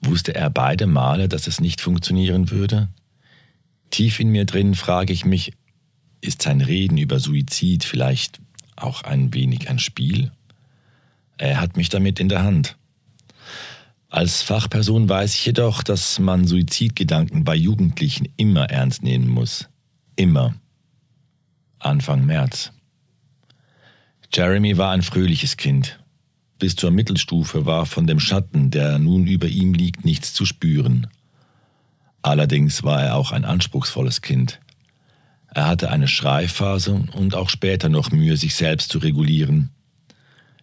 Wusste 0.00 0.34
er 0.34 0.50
beide 0.50 0.86
Male, 0.86 1.28
dass 1.28 1.46
es 1.46 1.60
nicht 1.60 1.80
funktionieren 1.80 2.50
würde? 2.50 2.88
Tief 3.90 4.20
in 4.20 4.28
mir 4.28 4.44
drin 4.44 4.74
frage 4.74 5.12
ich 5.12 5.24
mich, 5.24 5.52
ist 6.20 6.42
sein 6.42 6.60
Reden 6.60 6.98
über 6.98 7.20
Suizid 7.20 7.84
vielleicht 7.84 8.40
auch 8.74 9.02
ein 9.02 9.32
wenig 9.32 9.70
ein 9.70 9.78
Spiel? 9.78 10.32
Er 11.38 11.60
hat 11.60 11.76
mich 11.76 11.88
damit 11.88 12.20
in 12.20 12.28
der 12.28 12.42
Hand. 12.42 12.76
Als 14.16 14.40
Fachperson 14.40 15.10
weiß 15.10 15.34
ich 15.34 15.44
jedoch, 15.44 15.82
dass 15.82 16.18
man 16.18 16.46
Suizidgedanken 16.46 17.44
bei 17.44 17.54
Jugendlichen 17.54 18.26
immer 18.38 18.70
ernst 18.70 19.02
nehmen 19.02 19.28
muss. 19.28 19.68
Immer. 20.16 20.54
Anfang 21.80 22.24
März. 22.24 22.72
Jeremy 24.32 24.78
war 24.78 24.92
ein 24.92 25.02
fröhliches 25.02 25.58
Kind. 25.58 26.02
Bis 26.58 26.76
zur 26.76 26.92
Mittelstufe 26.92 27.66
war 27.66 27.84
von 27.84 28.06
dem 28.06 28.18
Schatten, 28.18 28.70
der 28.70 28.98
nun 28.98 29.26
über 29.26 29.48
ihm 29.48 29.74
liegt, 29.74 30.06
nichts 30.06 30.32
zu 30.32 30.46
spüren. 30.46 31.08
Allerdings 32.22 32.84
war 32.84 33.02
er 33.02 33.16
auch 33.16 33.32
ein 33.32 33.44
anspruchsvolles 33.44 34.22
Kind. 34.22 34.60
Er 35.48 35.66
hatte 35.66 35.90
eine 35.90 36.08
Schreiphase 36.08 37.04
und 37.12 37.34
auch 37.34 37.50
später 37.50 37.90
noch 37.90 38.10
Mühe, 38.10 38.38
sich 38.38 38.54
selbst 38.54 38.90
zu 38.90 38.96
regulieren. 38.96 39.72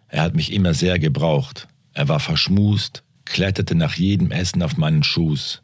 Er 0.08 0.24
hat 0.24 0.36
mich 0.36 0.52
immer 0.52 0.74
sehr 0.74 0.98
gebraucht. 0.98 1.68
Er 1.94 2.08
war 2.08 2.20
verschmust, 2.20 3.04
kletterte 3.34 3.76
nach 3.76 3.96
jedem 3.96 4.32
Essen 4.32 4.62
auf 4.62 4.78
meinen 4.78 5.04
Schoß. 5.04 5.62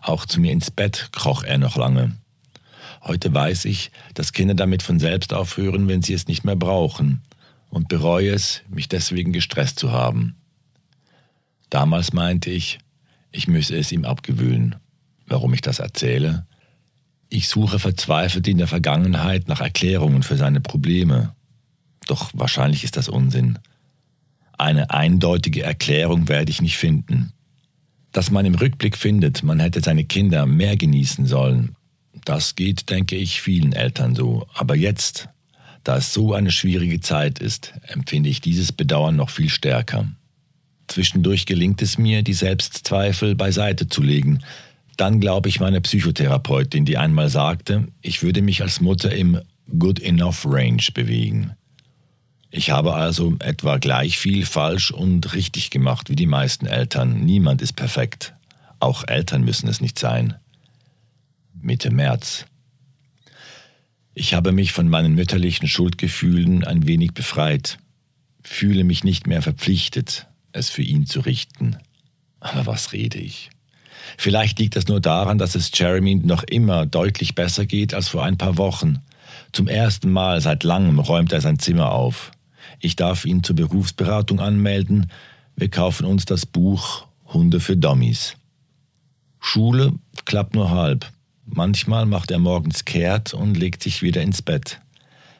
Auch 0.00 0.24
zu 0.24 0.40
mir 0.40 0.52
ins 0.52 0.70
Bett 0.70 1.10
kroch 1.12 1.42
er 1.42 1.58
noch 1.58 1.76
lange. 1.76 2.16
Heute 3.02 3.34
weiß 3.34 3.64
ich, 3.64 3.90
dass 4.14 4.32
Kinder 4.32 4.54
damit 4.54 4.82
von 4.82 5.00
selbst 5.00 5.34
aufhören, 5.34 5.88
wenn 5.88 6.02
sie 6.02 6.14
es 6.14 6.28
nicht 6.28 6.44
mehr 6.44 6.56
brauchen, 6.56 7.22
und 7.68 7.88
bereue 7.88 8.30
es, 8.30 8.62
mich 8.68 8.88
deswegen 8.88 9.32
gestresst 9.32 9.78
zu 9.78 9.90
haben. 9.92 10.36
Damals 11.68 12.12
meinte 12.12 12.50
ich, 12.50 12.78
ich 13.32 13.48
müsse 13.48 13.76
es 13.76 13.92
ihm 13.92 14.04
abgewöhnen. 14.04 14.76
Warum 15.26 15.52
ich 15.52 15.60
das 15.60 15.78
erzähle? 15.78 16.46
Ich 17.28 17.48
suche 17.48 17.78
verzweifelt 17.78 18.46
in 18.48 18.58
der 18.58 18.66
Vergangenheit 18.66 19.48
nach 19.48 19.60
Erklärungen 19.60 20.22
für 20.22 20.36
seine 20.36 20.60
Probleme. 20.60 21.34
Doch 22.06 22.30
wahrscheinlich 22.34 22.84
ist 22.84 22.96
das 22.96 23.08
Unsinn. 23.08 23.58
Eine 24.60 24.90
eindeutige 24.90 25.62
Erklärung 25.62 26.28
werde 26.28 26.50
ich 26.50 26.60
nicht 26.60 26.76
finden. 26.76 27.32
Dass 28.12 28.30
man 28.30 28.44
im 28.44 28.54
Rückblick 28.54 28.98
findet, 28.98 29.42
man 29.42 29.58
hätte 29.58 29.80
seine 29.80 30.04
Kinder 30.04 30.44
mehr 30.44 30.76
genießen 30.76 31.24
sollen, 31.24 31.76
das 32.26 32.56
geht, 32.56 32.90
denke 32.90 33.16
ich, 33.16 33.40
vielen 33.40 33.72
Eltern 33.72 34.14
so. 34.14 34.46
Aber 34.52 34.76
jetzt, 34.76 35.30
da 35.82 35.96
es 35.96 36.12
so 36.12 36.34
eine 36.34 36.50
schwierige 36.50 37.00
Zeit 37.00 37.38
ist, 37.38 37.72
empfinde 37.84 38.28
ich 38.28 38.42
dieses 38.42 38.70
Bedauern 38.70 39.16
noch 39.16 39.30
viel 39.30 39.48
stärker. 39.48 40.06
Zwischendurch 40.88 41.46
gelingt 41.46 41.80
es 41.80 41.96
mir, 41.96 42.22
die 42.22 42.34
Selbstzweifel 42.34 43.36
beiseite 43.36 43.88
zu 43.88 44.02
legen. 44.02 44.40
Dann 44.98 45.20
glaube 45.20 45.48
ich 45.48 45.60
meine 45.60 45.80
Psychotherapeutin, 45.80 46.84
die 46.84 46.98
einmal 46.98 47.30
sagte, 47.30 47.88
ich 48.02 48.22
würde 48.22 48.42
mich 48.42 48.60
als 48.60 48.82
Mutter 48.82 49.10
im 49.10 49.40
Good 49.78 50.00
Enough 50.00 50.44
Range 50.44 50.82
bewegen. 50.92 51.52
Ich 52.50 52.70
habe 52.70 52.94
also 52.94 53.34
etwa 53.38 53.78
gleich 53.78 54.18
viel 54.18 54.44
falsch 54.44 54.90
und 54.90 55.34
richtig 55.34 55.70
gemacht 55.70 56.10
wie 56.10 56.16
die 56.16 56.26
meisten 56.26 56.66
Eltern. 56.66 57.24
Niemand 57.24 57.62
ist 57.62 57.74
perfekt. 57.74 58.34
Auch 58.80 59.06
Eltern 59.06 59.42
müssen 59.42 59.68
es 59.68 59.80
nicht 59.80 59.98
sein. 59.98 60.34
Mitte 61.60 61.90
März. 61.90 62.46
Ich 64.14 64.34
habe 64.34 64.50
mich 64.50 64.72
von 64.72 64.88
meinen 64.88 65.14
mütterlichen 65.14 65.68
Schuldgefühlen 65.68 66.64
ein 66.64 66.86
wenig 66.86 67.12
befreit, 67.12 67.78
fühle 68.42 68.82
mich 68.82 69.04
nicht 69.04 69.28
mehr 69.28 69.42
verpflichtet, 69.42 70.26
es 70.52 70.68
für 70.68 70.82
ihn 70.82 71.06
zu 71.06 71.20
richten. 71.20 71.76
Aber 72.40 72.66
was 72.66 72.92
rede 72.92 73.18
ich? 73.18 73.50
Vielleicht 74.16 74.58
liegt 74.58 74.74
das 74.74 74.88
nur 74.88 75.00
daran, 75.00 75.38
dass 75.38 75.54
es 75.54 75.70
Jeremy 75.72 76.16
noch 76.16 76.42
immer 76.42 76.86
deutlich 76.86 77.36
besser 77.36 77.66
geht 77.66 77.94
als 77.94 78.08
vor 78.08 78.24
ein 78.24 78.38
paar 78.38 78.58
Wochen. 78.58 78.98
Zum 79.52 79.68
ersten 79.68 80.10
Mal 80.10 80.40
seit 80.40 80.64
langem 80.64 80.98
räumt 80.98 81.32
er 81.32 81.40
sein 81.40 81.58
Zimmer 81.58 81.92
auf. 81.92 82.32
Ich 82.80 82.96
darf 82.96 83.24
ihn 83.26 83.44
zur 83.44 83.56
Berufsberatung 83.56 84.40
anmelden. 84.40 85.10
Wir 85.54 85.68
kaufen 85.68 86.06
uns 86.06 86.24
das 86.24 86.46
Buch 86.46 87.06
Hunde 87.26 87.60
für 87.60 87.76
Dummies. 87.76 88.36
Schule 89.38 89.92
klappt 90.24 90.54
nur 90.54 90.70
halb. 90.70 91.06
Manchmal 91.44 92.06
macht 92.06 92.30
er 92.30 92.38
morgens 92.38 92.84
kehrt 92.84 93.34
und 93.34 93.56
legt 93.56 93.82
sich 93.82 94.02
wieder 94.02 94.22
ins 94.22 94.42
Bett. 94.42 94.80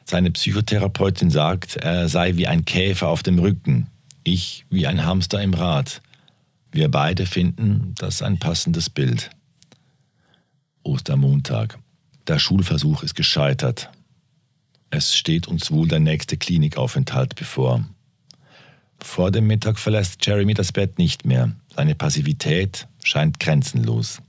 Seine 0.05 0.31
Psychotherapeutin 0.31 1.29
sagt, 1.29 1.77
er 1.77 2.09
sei 2.09 2.35
wie 2.37 2.47
ein 2.47 2.65
Käfer 2.65 3.07
auf 3.07 3.23
dem 3.23 3.39
Rücken, 3.39 3.87
ich 4.23 4.65
wie 4.69 4.87
ein 4.87 5.05
Hamster 5.05 5.41
im 5.41 5.53
Rad. 5.53 6.01
Wir 6.71 6.89
beide 6.89 7.25
finden 7.25 7.95
das 7.97 8.21
ein 8.21 8.37
passendes 8.37 8.89
Bild. 8.89 9.29
Ostermontag. 10.83 11.79
Der 12.27 12.39
Schulversuch 12.39 13.03
ist 13.03 13.15
gescheitert. 13.15 13.89
Es 14.91 15.15
steht 15.15 15.47
uns 15.47 15.71
wohl 15.71 15.87
der 15.87 16.01
nächste 16.01 16.35
Klinikaufenthalt 16.35 17.35
bevor. 17.35 17.85
Vor 18.99 19.31
dem 19.31 19.47
Mittag 19.47 19.79
verlässt 19.79 20.23
Jeremy 20.25 20.53
das 20.53 20.73
Bett 20.73 20.99
nicht 20.99 21.25
mehr. 21.25 21.55
Seine 21.73 21.95
Passivität 21.95 22.87
scheint 23.01 23.39
grenzenlos. 23.39 24.21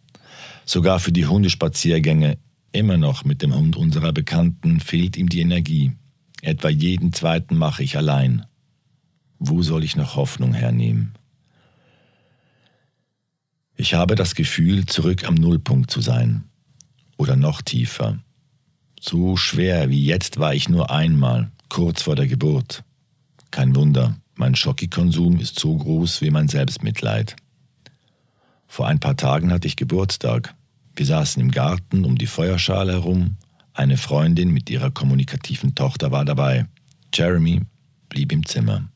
Sogar 0.64 1.01
für 1.01 1.11
die 1.11 1.27
Hundespaziergänge, 1.27 2.38
immer 2.70 2.96
noch 2.96 3.25
mit 3.25 3.42
dem 3.42 3.55
Hund 3.55 3.77
unserer 3.77 4.12
Bekannten, 4.12 4.79
fehlt 4.79 5.16
ihm 5.16 5.29
die 5.29 5.40
Energie. 5.40 5.92
Etwa 6.42 6.68
jeden 6.68 7.12
zweiten 7.12 7.57
mache 7.57 7.83
ich 7.83 7.96
allein. 7.96 8.46
Wo 9.40 9.62
soll 9.62 9.83
ich 9.83 9.96
noch 9.96 10.14
Hoffnung 10.14 10.55
hernehmen? 10.55 11.14
Ich 13.77 13.94
habe 13.94 14.14
das 14.14 14.37
Gefühl, 14.37 14.87
zurück 14.87 15.27
am 15.27 15.35
Nullpunkt 15.35 15.90
zu 15.90 16.01
sein. 16.01 16.44
Oder 17.16 17.35
noch 17.35 17.62
tiefer. 17.62 18.20
So 19.04 19.36
schwer 19.36 19.90
wie 19.90 20.06
jetzt 20.06 20.38
war 20.38 20.54
ich 20.54 20.68
nur 20.68 20.92
einmal, 20.92 21.50
kurz 21.68 22.02
vor 22.02 22.14
der 22.14 22.28
Geburt. 22.28 22.84
Kein 23.50 23.74
Wunder, 23.74 24.16
mein 24.36 24.54
Schokikonsum 24.54 25.40
ist 25.40 25.58
so 25.58 25.76
groß 25.76 26.20
wie 26.20 26.30
mein 26.30 26.46
Selbstmitleid. 26.46 27.34
Vor 28.68 28.86
ein 28.86 29.00
paar 29.00 29.16
Tagen 29.16 29.50
hatte 29.50 29.66
ich 29.66 29.74
Geburtstag. 29.74 30.54
Wir 30.94 31.04
saßen 31.04 31.42
im 31.42 31.50
Garten 31.50 32.04
um 32.04 32.16
die 32.16 32.28
Feuerschale 32.28 32.92
herum. 32.92 33.38
Eine 33.74 33.96
Freundin 33.96 34.52
mit 34.52 34.70
ihrer 34.70 34.92
kommunikativen 34.92 35.74
Tochter 35.74 36.12
war 36.12 36.24
dabei. 36.24 36.66
Jeremy 37.12 37.62
blieb 38.08 38.30
im 38.30 38.46
Zimmer. 38.46 38.88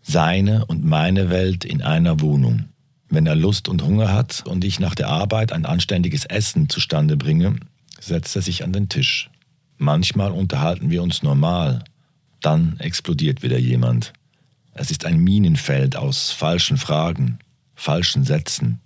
Seine 0.00 0.64
und 0.64 0.86
meine 0.86 1.28
Welt 1.28 1.66
in 1.66 1.82
einer 1.82 2.20
Wohnung. 2.20 2.70
Wenn 3.10 3.26
er 3.26 3.36
Lust 3.36 3.68
und 3.68 3.82
Hunger 3.82 4.10
hat 4.10 4.44
und 4.46 4.64
ich 4.64 4.80
nach 4.80 4.94
der 4.94 5.08
Arbeit 5.08 5.52
ein 5.52 5.66
anständiges 5.66 6.24
Essen 6.24 6.70
zustande 6.70 7.18
bringe, 7.18 7.56
setzt 8.00 8.36
er 8.36 8.42
sich 8.42 8.64
an 8.64 8.72
den 8.72 8.88
Tisch. 8.88 9.30
Manchmal 9.76 10.32
unterhalten 10.32 10.90
wir 10.90 11.02
uns 11.02 11.22
normal, 11.22 11.84
dann 12.40 12.78
explodiert 12.80 13.42
wieder 13.42 13.58
jemand. 13.58 14.12
Es 14.72 14.90
ist 14.90 15.04
ein 15.04 15.18
Minenfeld 15.18 15.96
aus 15.96 16.30
falschen 16.30 16.76
Fragen, 16.76 17.38
falschen 17.74 18.24
Sätzen. 18.24 18.80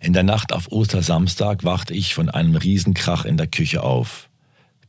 In 0.00 0.12
der 0.12 0.22
Nacht 0.22 0.52
auf 0.52 0.72
Ostersamstag 0.72 1.64
wachte 1.64 1.94
ich 1.94 2.14
von 2.14 2.28
einem 2.28 2.56
Riesenkrach 2.56 3.24
in 3.24 3.36
der 3.36 3.46
Küche 3.46 3.82
auf. 3.82 4.28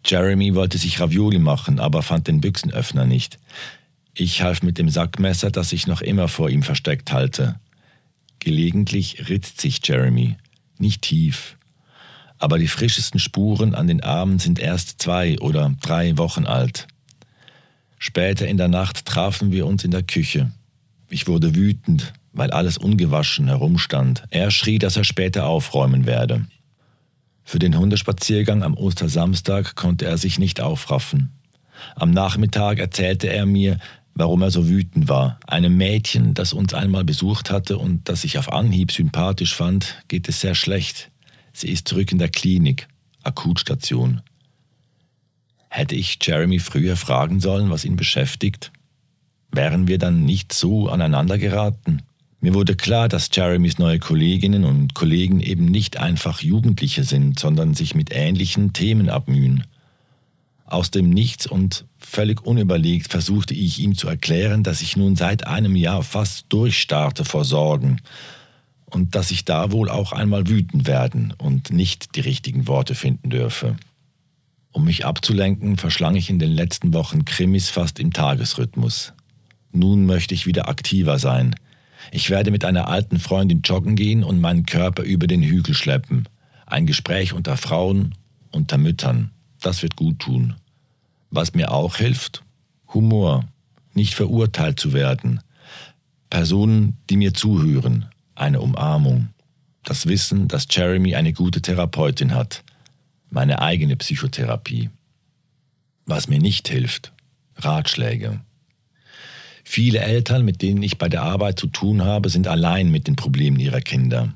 Jeremy 0.05 0.55
wollte 0.55 0.77
sich 0.77 0.99
Ravioli 0.99 1.39
machen, 1.39 1.79
aber 1.79 2.01
fand 2.01 2.27
den 2.27 2.41
Büchsenöffner 2.41 3.05
nicht. 3.05 3.37
Ich 4.13 4.41
half 4.41 4.63
mit 4.63 4.77
dem 4.77 4.89
Sackmesser, 4.89 5.51
das 5.51 5.71
ich 5.73 5.87
noch 5.87 6.01
immer 6.01 6.27
vor 6.27 6.49
ihm 6.49 6.63
versteckt 6.63 7.11
halte. 7.11 7.59
Gelegentlich 8.39 9.29
ritzt 9.29 9.59
sich 9.59 9.79
Jeremy, 9.85 10.37
nicht 10.77 11.01
tief, 11.01 11.57
aber 12.39 12.57
die 12.57 12.67
frischesten 12.67 13.19
Spuren 13.19 13.75
an 13.75 13.87
den 13.87 14.01
Armen 14.01 14.39
sind 14.39 14.59
erst 14.59 15.01
zwei 15.01 15.37
oder 15.39 15.75
drei 15.81 16.17
Wochen 16.17 16.45
alt. 16.45 16.87
Später 17.99 18.47
in 18.47 18.57
der 18.57 18.69
Nacht 18.69 19.05
trafen 19.05 19.51
wir 19.51 19.67
uns 19.67 19.83
in 19.83 19.91
der 19.91 20.03
Küche. 20.03 20.51
Ich 21.09 21.27
wurde 21.27 21.53
wütend, 21.53 22.13
weil 22.31 22.51
alles 22.51 22.77
ungewaschen 22.77 23.47
herumstand. 23.47 24.23
Er 24.29 24.51
schrie, 24.51 24.79
dass 24.79 24.95
er 24.95 25.03
später 25.03 25.47
aufräumen 25.47 26.05
werde. 26.05 26.45
Für 27.43 27.59
den 27.59 27.77
Hundespaziergang 27.77 28.63
am 28.63 28.75
Ostersamstag 28.75 29.75
konnte 29.75 30.05
er 30.05 30.17
sich 30.17 30.39
nicht 30.39 30.61
aufraffen. 30.61 31.31
Am 31.95 32.11
Nachmittag 32.11 32.79
erzählte 32.79 33.27
er 33.27 33.45
mir, 33.45 33.79
warum 34.13 34.41
er 34.41 34.51
so 34.51 34.69
wütend 34.69 35.09
war. 35.09 35.39
Einem 35.47 35.75
Mädchen, 35.75 36.33
das 36.33 36.53
uns 36.53 36.73
einmal 36.73 37.03
besucht 37.03 37.51
hatte 37.51 37.77
und 37.77 38.07
das 38.07 38.23
ich 38.23 38.37
auf 38.37 38.51
Anhieb 38.51 38.91
sympathisch 38.91 39.55
fand, 39.55 39.95
geht 40.07 40.29
es 40.29 40.41
sehr 40.41 40.55
schlecht. 40.55 41.08
Sie 41.59 41.71
ist 41.71 41.89
zurück 41.89 42.13
in 42.13 42.19
der 42.19 42.29
Klinik, 42.29 42.87
Akutstation. 43.21 44.21
Hätte 45.67 45.93
ich 45.93 46.17
Jeremy 46.21 46.57
früher 46.59 46.95
fragen 46.95 47.41
sollen, 47.41 47.69
was 47.69 47.83
ihn 47.83 47.97
beschäftigt? 47.97 48.71
Wären 49.51 49.89
wir 49.89 49.97
dann 49.97 50.23
nicht 50.23 50.53
so 50.53 50.87
aneinander 50.87 51.37
geraten? 51.37 52.03
Mir 52.39 52.53
wurde 52.53 52.77
klar, 52.77 53.09
dass 53.09 53.29
Jeremys 53.33 53.77
neue 53.77 53.99
Kolleginnen 53.99 54.63
und 54.63 54.93
Kollegen 54.93 55.41
eben 55.41 55.65
nicht 55.65 55.97
einfach 55.97 56.39
Jugendliche 56.39 57.03
sind, 57.03 57.37
sondern 57.37 57.73
sich 57.73 57.93
mit 57.93 58.13
ähnlichen 58.13 58.71
Themen 58.71 59.09
abmühen. 59.09 59.65
Aus 60.65 60.91
dem 60.91 61.09
Nichts 61.09 61.45
und 61.45 61.83
völlig 61.97 62.41
unüberlegt 62.41 63.11
versuchte 63.11 63.53
ich 63.53 63.79
ihm 63.79 63.97
zu 63.97 64.07
erklären, 64.07 64.63
dass 64.63 64.81
ich 64.81 64.95
nun 64.95 65.17
seit 65.17 65.45
einem 65.45 65.75
Jahr 65.75 66.03
fast 66.03 66.45
durchstarte 66.47 67.25
vor 67.25 67.43
Sorgen 67.43 67.99
und 68.89 69.15
dass 69.15 69.31
ich 69.31 69.45
da 69.45 69.71
wohl 69.71 69.89
auch 69.89 70.11
einmal 70.11 70.47
wütend 70.47 70.87
werden 70.87 71.33
und 71.37 71.71
nicht 71.71 72.15
die 72.15 72.21
richtigen 72.21 72.67
Worte 72.67 72.95
finden 72.95 73.29
dürfe. 73.29 73.75
Um 74.71 74.85
mich 74.85 75.05
abzulenken, 75.05 75.77
verschlang 75.77 76.15
ich 76.15 76.29
in 76.29 76.39
den 76.39 76.51
letzten 76.51 76.93
Wochen 76.93 77.25
Krimis 77.25 77.69
fast 77.69 77.99
im 77.99 78.13
Tagesrhythmus. 78.13 79.13
Nun 79.71 80.05
möchte 80.05 80.33
ich 80.33 80.45
wieder 80.45 80.69
aktiver 80.69 81.19
sein. 81.19 81.55
Ich 82.11 82.29
werde 82.29 82.51
mit 82.51 82.65
einer 82.65 82.87
alten 82.87 83.19
Freundin 83.19 83.61
joggen 83.61 83.95
gehen 83.95 84.23
und 84.23 84.39
meinen 84.39 84.65
Körper 84.65 85.03
über 85.03 85.27
den 85.27 85.43
Hügel 85.43 85.73
schleppen. 85.73 86.27
Ein 86.65 86.85
Gespräch 86.85 87.33
unter 87.33 87.57
Frauen, 87.57 88.15
unter 88.51 88.77
Müttern. 88.77 89.31
Das 89.61 89.81
wird 89.81 89.95
gut 89.95 90.19
tun. 90.19 90.55
Was 91.29 91.53
mir 91.53 91.71
auch 91.71 91.97
hilft? 91.97 92.43
Humor. 92.93 93.45
Nicht 93.93 94.13
verurteilt 94.13 94.79
zu 94.79 94.93
werden. 94.93 95.41
Personen, 96.29 96.97
die 97.09 97.17
mir 97.17 97.33
zuhören. 97.33 98.05
Eine 98.39 98.61
Umarmung. 98.61 99.27
Das 99.83 100.07
Wissen, 100.07 100.47
dass 100.47 100.65
Jeremy 100.69 101.13
eine 101.13 101.33
gute 101.33 101.61
Therapeutin 101.61 102.33
hat. 102.33 102.63
Meine 103.29 103.61
eigene 103.61 103.97
Psychotherapie. 103.97 104.89
Was 106.05 106.29
mir 106.29 106.39
nicht 106.39 106.69
hilft. 106.69 107.11
Ratschläge. 107.57 108.39
Viele 109.65 109.99
Eltern, 109.99 110.45
mit 110.45 110.61
denen 110.61 110.81
ich 110.81 110.97
bei 110.97 111.09
der 111.09 111.23
Arbeit 111.23 111.59
zu 111.59 111.67
tun 111.67 112.05
habe, 112.05 112.29
sind 112.29 112.47
allein 112.47 112.89
mit 112.91 113.07
den 113.07 113.17
Problemen 113.17 113.59
ihrer 113.59 113.81
Kinder. 113.81 114.33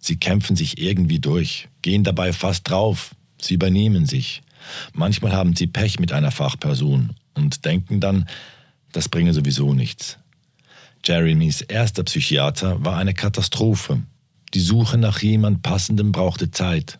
Sie 0.00 0.16
kämpfen 0.16 0.56
sich 0.56 0.78
irgendwie 0.78 1.20
durch, 1.20 1.68
gehen 1.80 2.02
dabei 2.02 2.32
fast 2.32 2.68
drauf, 2.68 3.14
sie 3.40 3.54
übernehmen 3.54 4.06
sich. 4.06 4.42
Manchmal 4.94 5.32
haben 5.32 5.54
sie 5.54 5.68
Pech 5.68 6.00
mit 6.00 6.12
einer 6.12 6.32
Fachperson 6.32 7.14
und 7.34 7.64
denken 7.64 8.00
dann, 8.00 8.28
das 8.90 9.08
bringe 9.08 9.32
sowieso 9.32 9.74
nichts. 9.74 10.18
Jeremys 11.04 11.60
erster 11.60 12.02
Psychiater 12.02 12.82
war 12.82 12.96
eine 12.96 13.12
Katastrophe. 13.12 14.02
Die 14.54 14.60
Suche 14.60 14.96
nach 14.96 15.20
jemand 15.20 15.62
Passendem 15.62 16.12
brauchte 16.12 16.50
Zeit. 16.50 16.98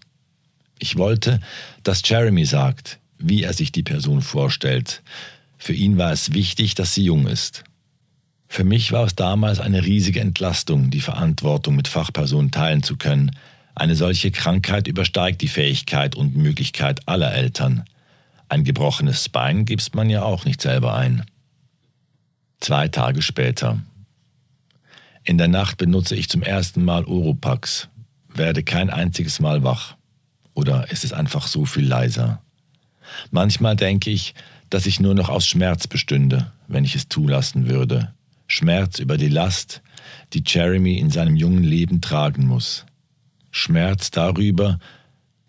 Ich 0.79 0.97
wollte, 0.97 1.41
dass 1.85 2.03
Jeremy 2.05 2.45
sagt, 2.45 2.99
wie 3.19 3.45
er 3.45 3.55
sich 3.55 3.73
die 3.73 3.83
Person 3.83 4.21
vorstellt. 4.21 5.03
Für 5.57 5.73
ihn 5.73 5.97
war 5.97 6.13
es 6.13 6.35
wichtig, 6.35 6.75
dass 6.75 6.93
sie 6.93 7.05
jung 7.05 7.27
ist. 7.27 7.65
Für 8.47 8.65
mich 8.65 8.93
war 8.93 9.07
es 9.07 9.15
damals 9.15 9.59
eine 9.59 9.85
riesige 9.85 10.21
Entlastung, 10.21 10.91
die 10.91 11.01
Verantwortung 11.01 11.75
mit 11.75 11.89
Fachpersonen 11.89 12.51
teilen 12.51 12.83
zu 12.83 12.97
können. 12.97 13.31
Eine 13.75 13.97
solche 13.97 14.31
Krankheit 14.31 14.87
übersteigt 14.87 15.41
die 15.41 15.49
Fähigkeit 15.49 16.15
und 16.15 16.37
Möglichkeit 16.37 17.09
aller 17.09 17.33
Eltern. 17.33 17.85
Ein 18.51 18.65
gebrochenes 18.65 19.31
Bein 19.31 19.65
gibst 19.65 19.95
man 19.95 20.11
ja 20.11 20.23
auch 20.23 20.45
nicht 20.45 20.61
selber 20.61 20.95
ein. 20.95 21.25
Zwei 22.61 22.89
Tage 22.89 23.23
später. 23.23 23.81
In 25.25 25.39
der 25.39 25.49
Nacht 25.49 25.79
benutze 25.79 26.15
ich 26.15 26.29
zum 26.29 26.43
ersten 26.43 26.85
Mal 26.85 27.07
Oropax, 27.07 27.89
werde 28.29 28.63
kein 28.63 28.91
einziges 28.91 29.41
Mal 29.41 29.65
wach. 29.65 29.97
Oder 30.53 30.91
ist 30.91 31.03
es 31.03 31.15
einfach 31.15 31.47
so 31.47 31.65
viel 31.65 31.87
leiser? 31.87 32.43
Manchmal 33.31 33.75
denke 33.75 34.11
ich, 34.11 34.35
dass 34.69 34.85
ich 34.85 35.01
nur 35.01 35.15
noch 35.15 35.31
aus 35.31 35.47
Schmerz 35.47 35.87
bestünde, 35.87 36.53
wenn 36.69 36.85
ich 36.85 36.95
es 36.95 37.09
zulassen 37.09 37.69
würde. 37.69 38.13
Schmerz 38.47 38.99
über 38.99 39.17
die 39.17 39.29
Last, 39.29 39.83
die 40.35 40.43
Jeremy 40.45 40.99
in 40.99 41.11
seinem 41.11 41.37
jungen 41.37 41.65
Leben 41.65 42.03
tragen 42.03 42.47
muss. 42.47 42.85
Schmerz 43.51 44.11
darüber, 44.11 44.79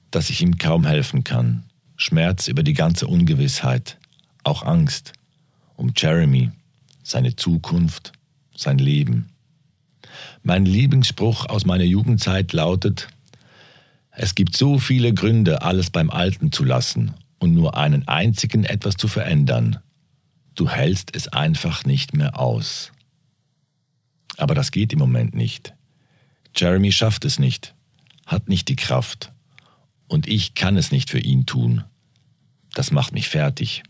dass 0.09 0.29
ich 0.29 0.41
ihm 0.41 0.57
kaum 0.57 0.85
helfen 0.85 1.25
kann. 1.25 1.65
Schmerz 1.97 2.47
über 2.47 2.63
die 2.63 2.73
ganze 2.73 3.07
Ungewissheit, 3.07 3.97
auch 4.43 4.63
Angst 4.63 5.13
um 5.75 5.91
Jeremy, 5.95 6.51
seine 7.03 7.35
Zukunft, 7.35 8.13
sein 8.55 8.77
Leben. 8.77 9.29
Mein 10.43 10.65
Lieblingsspruch 10.65 11.47
aus 11.47 11.65
meiner 11.65 11.83
Jugendzeit 11.83 12.53
lautet, 12.53 13.07
es 14.11 14.33
gibt 14.33 14.55
so 14.55 14.79
viele 14.79 15.13
Gründe, 15.13 15.61
alles 15.61 15.89
beim 15.89 16.09
Alten 16.09 16.51
zu 16.51 16.63
lassen 16.63 17.13
und 17.39 17.53
nur 17.53 17.75
einen 17.77 18.07
einzigen 18.07 18.63
etwas 18.63 18.95
zu 18.95 19.07
verändern. 19.07 19.79
Du 20.55 20.69
hältst 20.69 21.13
es 21.13 21.27
einfach 21.27 21.83
nicht 21.83 22.13
mehr 22.13 22.39
aus. 22.39 22.93
Aber 24.37 24.55
das 24.55 24.71
geht 24.71 24.93
im 24.93 24.99
Moment 24.99 25.35
nicht. 25.35 25.73
Jeremy 26.55 26.93
schafft 26.93 27.25
es 27.25 27.39
nicht, 27.39 27.75
hat 28.25 28.47
nicht 28.47 28.69
die 28.69 28.77
Kraft. 28.77 29.33
Und 30.07 30.27
ich 30.27 30.53
kann 30.53 30.77
es 30.77 30.91
nicht 30.91 31.09
für 31.09 31.19
ihn 31.19 31.45
tun. 31.45 31.83
Das 32.73 32.91
macht 32.91 33.13
mich 33.13 33.27
fertig. 33.27 33.83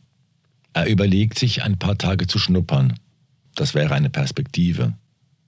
Er 0.74 0.88
überlegt 0.88 1.38
sich, 1.38 1.64
ein 1.64 1.78
paar 1.78 1.98
Tage 1.98 2.26
zu 2.26 2.40
schnuppern. 2.40 3.00
Das 3.54 3.74
wäre 3.74 3.94
eine 3.94 4.10
Perspektive. 4.10 4.94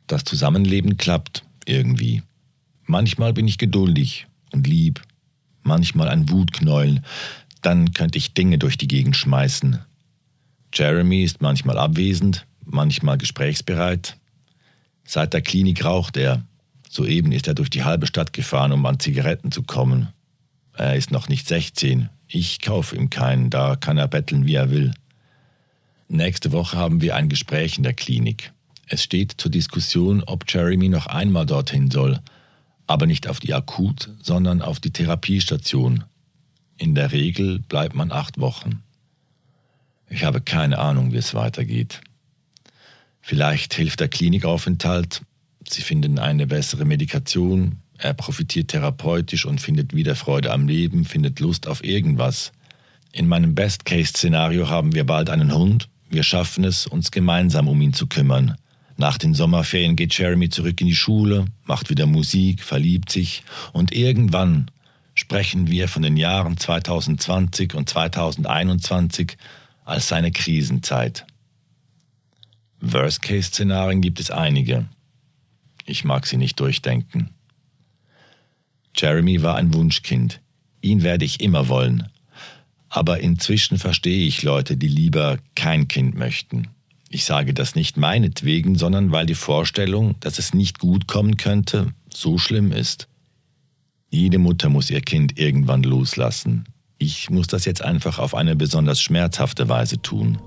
Das 0.08 0.24
Zusammenleben 0.24 0.98
klappt 0.98 1.44
irgendwie. 1.66 2.24
Manchmal 2.86 3.34
bin 3.34 3.48
ich 3.48 3.58
geduldig 3.58 4.28
und 4.54 4.66
lieb, 4.66 5.02
manchmal 5.64 6.08
ein 6.08 6.30
Wutknäuel, 6.30 7.02
dann 7.62 7.94
könnte 7.94 8.18
ich 8.18 8.34
Dinge 8.34 8.58
durch 8.58 8.78
die 8.78 8.88
Gegend 8.88 9.18
schmeißen, 9.18 9.80
Jeremy 10.74 11.24
ist 11.24 11.42
manchmal 11.42 11.78
abwesend, 11.78 12.46
manchmal 12.64 13.18
gesprächsbereit. 13.18 14.18
Seit 15.06 15.34
der 15.34 15.42
Klinik 15.42 15.84
raucht 15.84 16.18
er. 16.18 16.44
Soeben 16.90 17.32
ist 17.32 17.48
er 17.48 17.54
durch 17.54 17.70
die 17.70 17.84
halbe 17.84 18.08
Stadt 18.08 18.34
gefahren, 18.34 18.72
um 18.72 18.86
an 18.86 19.00
Zigaretten 19.00 19.52
zu 19.52 19.64
kommen. 19.64 20.10
Er 20.74 20.96
ist 20.96 21.12
noch 21.12 21.30
nicht 21.30 21.48
16. 21.48 22.10
Ich 22.28 22.62
kaufe 22.62 22.96
ihm 22.96 23.10
keinen, 23.10 23.50
da 23.50 23.76
kann 23.76 23.98
er 23.98 24.08
betteln, 24.08 24.46
wie 24.46 24.56
er 24.56 24.70
will. 24.70 24.94
Nächste 26.10 26.52
Woche 26.52 26.78
haben 26.78 27.02
wir 27.02 27.16
ein 27.16 27.30
Gespräch 27.30 27.78
in 27.78 27.84
der 27.84 27.94
Klinik. 27.94 28.54
Es 28.90 29.04
steht 29.04 29.36
zur 29.38 29.52
Diskussion, 29.52 30.24
ob 30.24 30.46
Jeremy 30.48 30.88
noch 30.88 31.08
einmal 31.08 31.46
dorthin 31.46 31.92
soll, 31.92 32.22
aber 32.88 33.06
nicht 33.06 33.28
auf 33.28 33.40
die 33.40 33.54
Akut, 33.54 34.10
sondern 34.22 34.62
auf 34.62 34.80
die 34.80 34.92
Therapiestation. 34.92 36.06
In 36.78 36.96
der 36.96 37.12
Regel 37.12 37.60
bleibt 37.60 37.96
man 37.96 38.12
acht 38.12 38.40
Wochen. 38.40 38.84
Ich 40.10 40.24
habe 40.24 40.40
keine 40.40 40.80
Ahnung, 40.80 41.12
wie 41.12 41.18
es 41.18 41.34
weitergeht. 41.34 42.00
Vielleicht 43.22 43.74
hilft 43.74 44.00
der 44.00 44.08
Klinikaufenthalt, 44.08 45.22
sie 45.68 45.82
finden 45.82 46.18
eine 46.18 46.48
bessere 46.48 46.86
Medikation, 46.86 47.80
er 47.98 48.14
profitiert 48.14 48.70
therapeutisch 48.70 49.46
und 49.46 49.60
findet 49.60 49.94
wieder 49.94 50.16
Freude 50.16 50.54
am 50.54 50.68
Leben, 50.68 51.04
findet 51.04 51.42
Lust 51.42 51.68
auf 51.68 51.84
irgendwas. 51.84 52.54
In 53.12 53.28
meinem 53.28 53.54
Best-Case-Szenario 53.54 54.70
haben 54.70 54.94
wir 54.94 55.04
bald 55.04 55.30
einen 55.30 55.54
Hund, 55.54 55.90
wir 56.10 56.24
schaffen 56.24 56.64
es, 56.64 56.88
uns 56.88 57.12
gemeinsam 57.12 57.68
um 57.68 57.82
ihn 57.82 57.92
zu 57.92 58.08
kümmern. 58.08 58.56
Nach 58.98 59.20
den 59.20 59.36
Sommerferien 59.36 59.96
geht 59.96 60.18
Jeremy 60.18 60.50
zurück 60.50 60.82
in 60.82 60.88
die 60.88 60.96
Schule, 60.96 61.46
macht 61.66 61.92
wieder 61.92 62.08
Musik, 62.08 62.64
verliebt 62.64 63.12
sich 63.12 63.44
und 63.72 63.94
irgendwann 63.94 64.72
sprechen 65.14 65.68
wir 65.68 65.88
von 65.88 66.02
den 66.02 66.18
Jahren 66.18 66.58
2020 66.58 67.76
und 67.76 67.88
2021 67.88 69.38
als 69.86 70.08
seine 70.08 70.32
Krisenzeit. 70.32 71.26
Worst-Case-Szenarien 72.82 74.02
gibt 74.02 74.20
es 74.20 74.32
einige. 74.32 74.88
Ich 75.86 76.04
mag 76.04 76.26
sie 76.26 76.38
nicht 76.38 76.60
durchdenken. 76.60 77.30
Jeremy 78.96 79.42
war 79.44 79.56
ein 79.56 79.74
Wunschkind. 79.74 80.42
Ihn 80.82 81.04
werde 81.04 81.26
ich 81.26 81.40
immer 81.40 81.68
wollen. 81.68 82.10
Aber 82.90 83.20
inzwischen 83.20 83.78
verstehe 83.78 84.28
ich 84.28 84.44
Leute, 84.44 84.76
die 84.76 84.88
lieber 84.88 85.38
kein 85.56 85.88
Kind 85.88 86.16
möchten. 86.16 86.70
Ich 87.10 87.26
sage 87.26 87.54
das 87.54 87.76
nicht 87.76 87.98
meinetwegen, 87.98 88.76
sondern 88.76 89.12
weil 89.12 89.26
die 89.26 89.36
Vorstellung, 89.36 90.16
dass 90.20 90.40
es 90.40 90.54
nicht 90.54 90.80
gut 90.80 91.08
kommen 91.08 91.38
könnte, 91.38 91.94
so 92.14 92.38
schlimm 92.38 92.72
ist. 92.72 93.08
Jede 94.10 94.40
Mutter 94.40 94.70
muss 94.70 94.90
ihr 94.90 95.02
Kind 95.02 95.38
irgendwann 95.40 95.84
loslassen, 95.84 96.66
ich 97.00 97.30
muss 97.30 97.48
das 97.48 97.66
jetzt 97.66 97.84
einfach 97.84 98.18
auf 98.18 98.34
eine 98.34 98.56
besonders 98.56 99.00
schmerzhafte 99.00 99.70
Weise 99.70 100.02
tun. 100.02 100.40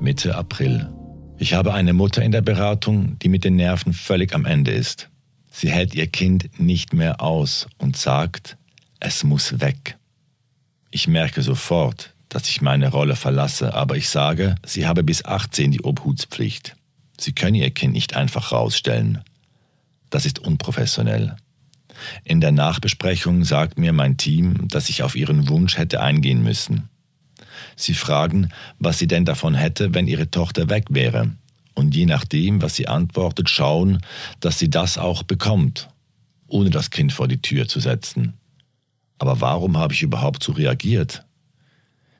Mitte 0.00 0.34
April. 0.34 0.90
Ich 1.38 1.52
habe 1.52 1.74
eine 1.74 1.92
Mutter 1.92 2.22
in 2.22 2.32
der 2.32 2.40
Beratung, 2.40 3.18
die 3.18 3.28
mit 3.28 3.44
den 3.44 3.56
Nerven 3.56 3.92
völlig 3.92 4.34
am 4.34 4.46
Ende 4.46 4.70
ist. 4.70 5.10
Sie 5.50 5.70
hält 5.70 5.94
ihr 5.94 6.06
Kind 6.06 6.58
nicht 6.58 6.94
mehr 6.94 7.20
aus 7.20 7.66
und 7.76 7.96
sagt, 7.96 8.56
es 8.98 9.24
muss 9.24 9.60
weg. 9.60 9.98
Ich 10.90 11.06
merke 11.06 11.42
sofort, 11.42 12.14
dass 12.30 12.48
ich 12.48 12.62
meine 12.62 12.88
Rolle 12.88 13.16
verlasse, 13.16 13.74
aber 13.74 13.96
ich 13.96 14.08
sage, 14.08 14.54
sie 14.64 14.86
habe 14.86 15.02
bis 15.02 15.24
18 15.24 15.72
die 15.72 15.82
Obhutspflicht. 15.82 16.76
Sie 17.18 17.32
können 17.32 17.56
ihr 17.56 17.70
Kind 17.70 17.92
nicht 17.92 18.16
einfach 18.16 18.52
rausstellen. 18.52 19.22
Das 20.08 20.24
ist 20.24 20.38
unprofessionell. 20.38 21.36
In 22.24 22.40
der 22.40 22.52
Nachbesprechung 22.52 23.44
sagt 23.44 23.78
mir 23.78 23.92
mein 23.92 24.16
Team, 24.16 24.68
dass 24.68 24.88
ich 24.88 25.02
auf 25.02 25.16
ihren 25.16 25.48
Wunsch 25.48 25.76
hätte 25.76 26.00
eingehen 26.00 26.42
müssen. 26.42 26.88
Sie 27.76 27.94
fragen, 27.94 28.50
was 28.78 28.98
sie 28.98 29.08
denn 29.08 29.24
davon 29.24 29.54
hätte, 29.54 29.92
wenn 29.92 30.06
ihre 30.06 30.30
Tochter 30.30 30.70
weg 30.70 30.86
wäre. 30.90 31.32
Und 31.74 31.94
je 31.94 32.06
nachdem, 32.06 32.62
was 32.62 32.76
sie 32.76 32.88
antwortet, 32.88 33.50
schauen, 33.50 34.00
dass 34.38 34.58
sie 34.58 34.70
das 34.70 34.98
auch 34.98 35.24
bekommt, 35.24 35.88
ohne 36.46 36.70
das 36.70 36.90
Kind 36.90 37.12
vor 37.12 37.28
die 37.28 37.42
Tür 37.42 37.68
zu 37.68 37.80
setzen. 37.80 38.34
Aber 39.18 39.40
warum 39.40 39.76
habe 39.76 39.92
ich 39.92 40.02
überhaupt 40.02 40.42
so 40.42 40.52
reagiert? 40.52 41.24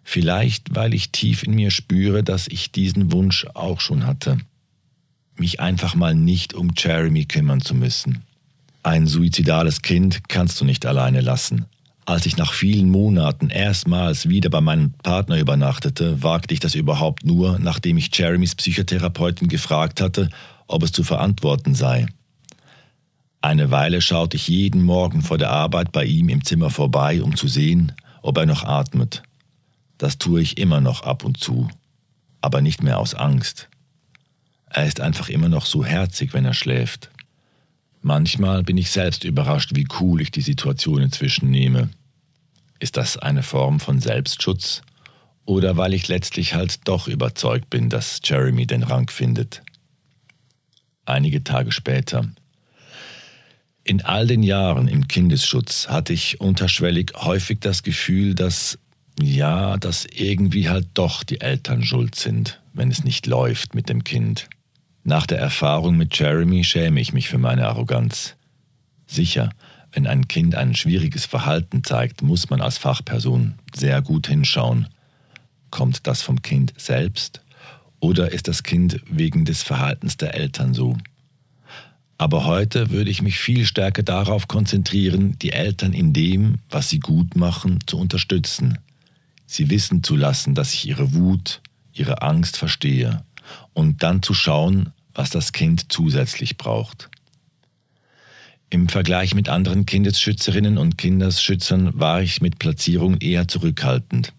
Vielleicht, 0.03 0.75
weil 0.75 0.95
ich 0.95 1.11
tief 1.11 1.43
in 1.43 1.55
mir 1.55 1.71
spüre, 1.71 2.23
dass 2.23 2.49
ich 2.49 2.73
diesen 2.73 3.13
Wunsch 3.13 3.47
auch 3.55 3.81
schon 3.81 4.07
hatte. 4.07 4.39
Mich 5.37 5.61
einfach 5.61 5.95
mal 5.95 6.15
nicht 6.15 6.55
um 6.55 6.73
Jeremy 6.77 7.25
kümmern 7.25 7.61
zu 7.61 7.75
müssen. 7.75 8.25
Ein 8.83 9.07
suizidales 9.07 9.83
Kind 9.83 10.29
kannst 10.29 10.61
du 10.61 10.65
nicht 10.65 10.87
alleine 10.87 11.21
lassen. 11.21 11.67
Als 12.07 12.27
ich 12.27 12.37
nach 12.37 12.53
vielen 12.53 12.91
Monaten 12.91 13.51
erstmals 13.51 14.29
wieder 14.29 14.51
bei 14.51 14.61
meinem 14.61 14.93
Partner 15.03 15.39
übernachtete, 15.39 16.23
wagte 16.23 16.55
ich 16.55 16.61
das 16.61 16.75
überhaupt 16.75 17.25
nur, 17.25 17.59
nachdem 17.59 17.99
ich 17.99 18.11
Jeremys 18.13 18.55
Psychotherapeutin 18.55 19.49
gefragt 19.49 20.01
hatte, 20.01 20.29
ob 20.67 20.83
es 20.83 20.93
zu 20.93 21.05
verantworten 21.05 21.75
sei. 21.75 22.07
Eine 23.43 23.71
Weile 23.71 24.01
schaute 24.01 24.37
ich 24.37 24.49
jeden 24.49 24.83
Morgen 24.83 25.23
vor 25.23 25.39
der 25.39 25.51
Arbeit 25.51 25.93
bei 25.93 26.05
ihm 26.05 26.29
im 26.29 26.45
Zimmer 26.45 26.71
vorbei, 26.71 27.23
um 27.23 27.37
zu 27.37 27.49
sehen, 27.49 27.93
ob 28.23 28.37
er 28.39 28.47
noch 28.47 28.65
atmet. 28.65 29.23
Das 30.01 30.17
tue 30.17 30.41
ich 30.41 30.57
immer 30.57 30.81
noch 30.81 31.03
ab 31.03 31.25
und 31.25 31.37
zu, 31.37 31.69
aber 32.41 32.63
nicht 32.63 32.83
mehr 32.83 32.99
aus 32.99 33.15
Angst. 33.15 33.69
Er 34.71 34.87
ist 34.87 34.99
einfach 34.99 35.29
immer 35.29 35.51
noch 35.51 35.67
so 35.67 35.85
herzig, 35.85 36.33
wenn 36.33 36.47
er 36.47 36.55
schläft. 36.55 37.11
Manchmal 38.01 38.63
bin 38.63 38.79
ich 38.79 38.91
selbst 38.91 39.25
überrascht, 39.25 39.73
wie 39.75 39.87
cool 40.01 40.23
ich 40.23 40.31
die 40.31 40.41
Situation 40.41 41.03
inzwischen 41.03 41.51
nehme. 41.51 41.91
Ist 42.79 42.97
das 42.97 43.19
eine 43.19 43.43
Form 43.43 43.79
von 43.79 44.01
Selbstschutz? 44.01 44.81
Oder 45.45 45.77
weil 45.77 45.93
ich 45.93 46.09
letztlich 46.09 46.55
halt 46.55 46.89
doch 46.89 47.07
überzeugt 47.07 47.69
bin, 47.69 47.91
dass 47.91 48.23
Jeremy 48.25 48.67
den 48.67 48.85
Rang 48.85 49.11
findet? 49.11 49.63
Einige 51.05 51.45
Tage 51.45 51.73
später. 51.73 52.27
In 53.85 54.01
all 54.01 54.27
den 54.27 54.43
Jahren 54.43 54.89
im 54.89 55.09
Kindesschutz 55.09 55.89
hatte 55.89 56.15
ich 56.15 56.41
unterschwellig 56.41 57.13
häufig 57.17 57.61
das 57.61 57.83
Gefühl, 57.83 58.35
dass, 58.35 58.79
ja, 59.19 59.77
dass 59.77 60.07
irgendwie 60.07 60.69
halt 60.69 60.89
doch 60.95 61.25
die 61.25 61.41
Eltern 61.41 61.85
schuld 61.85 62.15
sind, 62.15 62.61
wenn 62.73 62.91
es 62.91 63.05
nicht 63.05 63.27
läuft 63.27 63.75
mit 63.75 63.89
dem 63.89 64.05
Kind. 64.05 64.49
Nach 65.05 65.27
der 65.27 65.39
Erfahrung 65.39 65.97
mit 65.97 66.19
Jeremy 66.19 66.65
schäme 66.65 67.01
ich 67.01 67.13
mich 67.13 67.29
für 67.29 67.39
meine 67.39 67.67
Arroganz. 67.67 68.37
Sicher, 69.07 69.51
wenn 69.93 70.07
ein 70.07 70.29
Kind 70.29 70.55
ein 70.55 70.75
schwieriges 70.75 71.25
Verhalten 71.25 71.83
zeigt, 71.83 72.23
muss 72.23 72.51
man 72.51 72.61
als 72.61 72.79
Fachperson 72.79 73.55
sehr 73.75 74.03
gut 74.03 74.29
hinschauen. 74.29 74.89
Kommt 75.71 76.07
das 76.07 76.23
vom 76.23 76.43
Kind 76.43 76.75
selbst 76.77 77.43
oder 77.99 78.33
ist 78.33 78.49
das 78.49 78.63
Kind 78.63 79.01
wegen 79.11 79.45
des 79.45 79.63
Verhaltens 79.63 80.17
der 80.17 80.35
Eltern 80.35 80.75
so? 80.75 80.97
Aber 82.19 82.45
heute 82.45 82.91
würde 82.91 83.11
ich 83.11 83.23
mich 83.23 83.39
viel 83.39 83.65
stärker 83.65 84.03
darauf 84.03 84.47
konzentrieren, 84.47 85.39
die 85.41 85.53
Eltern 85.53 85.95
in 85.95 86.13
dem, 86.13 86.59
was 86.69 86.91
sie 86.91 87.01
gut 87.01 87.35
machen, 87.35 87.79
zu 87.87 87.99
unterstützen. 87.99 88.79
Sie 89.53 89.69
wissen 89.69 90.05
zu 90.05 90.15
lassen, 90.15 90.55
dass 90.55 90.73
ich 90.75 90.87
ihre 90.87 91.13
Wut, 91.13 91.61
ihre 91.93 92.23
Angst 92.23 92.57
verstehe 92.57 93.25
und 93.73 94.05
dann 94.05 94.23
zu 94.23 94.33
schauen, 94.33 94.93
was 95.13 95.31
das 95.31 95.51
Kind 95.51 95.91
zusätzlich 95.91 96.57
braucht. 96.57 97.11
Im 98.71 98.89
Vergleich 98.89 99.35
mit 99.35 99.49
anderen 99.49 99.87
Kindesschützerinnen 99.87 100.79
und 100.79 100.99
Kindesschützern 100.99 101.99
war 101.99 102.23
ich 102.23 102.41
mit 102.41 102.61
Platzierung 102.61 103.17
eher 103.17 103.49
zurückhaltend. 103.49 104.33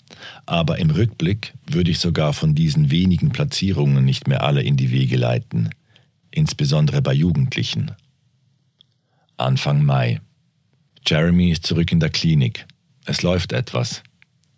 Aber 0.46 0.80
im 0.80 0.90
Rückblick 0.90 1.56
würde 1.68 1.92
ich 1.92 2.00
sogar 2.00 2.32
von 2.32 2.56
diesen 2.56 2.90
wenigen 2.90 3.32
Platzierungen 3.32 4.06
nicht 4.06 4.30
mehr 4.30 4.46
alle 4.46 4.62
in 4.62 4.78
die 4.78 4.92
Wege 4.92 5.18
leiten, 5.18 5.72
insbesondere 6.30 7.02
bei 7.02 7.12
Jugendlichen. 7.12 7.92
Anfang 9.36 9.84
Mai. 9.84 10.22
Jeremy 11.06 11.52
ist 11.52 11.66
zurück 11.66 11.92
in 11.92 12.00
der 12.00 12.12
Klinik. 12.12 12.66
Es 13.04 13.24
läuft 13.24 13.52
etwas. 13.52 14.04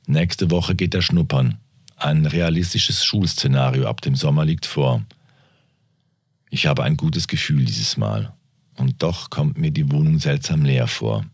Nächste 0.07 0.51
Woche 0.51 0.75
geht 0.75 0.93
er 0.93 1.01
schnuppern. 1.01 1.59
Ein 1.95 2.25
realistisches 2.25 3.05
Schulszenario 3.05 3.87
ab 3.87 4.01
dem 4.01 4.15
Sommer 4.15 4.45
liegt 4.45 4.65
vor. 4.65 5.03
Ich 6.49 6.65
habe 6.65 6.83
ein 6.83 6.97
gutes 6.97 7.27
Gefühl 7.27 7.65
dieses 7.65 7.97
Mal. 7.97 8.33
Und 8.77 9.01
doch 9.03 9.29
kommt 9.29 9.57
mir 9.57 9.71
die 9.71 9.91
Wohnung 9.91 10.19
seltsam 10.19 10.65
leer 10.65 10.87
vor. 10.87 11.25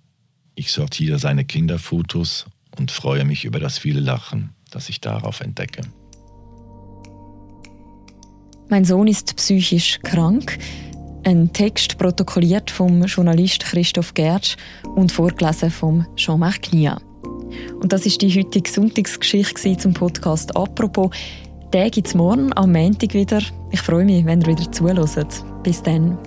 Ich 0.55 0.71
sortiere 0.71 1.19
seine 1.19 1.45
Kinderfotos 1.45 2.45
und 2.77 2.91
freue 2.91 3.25
mich 3.25 3.45
über 3.45 3.59
das 3.59 3.77
viele 3.77 4.01
Lachen, 4.01 4.51
das 4.71 4.89
ich 4.89 5.01
darauf 5.01 5.41
entdecke. 5.41 5.81
Mein 8.69 8.85
Sohn 8.85 9.07
ist 9.07 9.35
psychisch 9.35 9.99
krank. 10.03 10.59
Ein 11.25 11.51
Text 11.53 11.97
protokolliert 11.97 12.69
vom 12.69 13.03
Journalist 13.03 13.61
Christoph 13.61 14.13
Gertsch 14.13 14.57
und 14.95 15.11
vorgelesen 15.11 15.71
vom 15.71 16.05
Jean-Marc 16.15 16.71
Nia. 16.71 17.01
Und 17.81 17.93
das 17.93 18.05
ist 18.05 18.21
die 18.21 18.29
heutige 18.29 18.69
Sonntagsgeschichte 18.69 19.77
zum 19.77 19.93
Podcast 19.93 20.55
«Apropos». 20.55 21.11
Den 21.73 21.91
gibt 21.91 22.07
es 22.07 22.15
morgen 22.15 22.51
am 22.55 22.71
Montag 22.71 23.13
wieder. 23.13 23.41
Ich 23.71 23.81
freue 23.81 24.05
mich, 24.05 24.25
wenn 24.25 24.41
ihr 24.41 24.47
wieder 24.47 24.71
zuhört. 24.71 25.43
Bis 25.63 25.83
dann. 25.83 26.17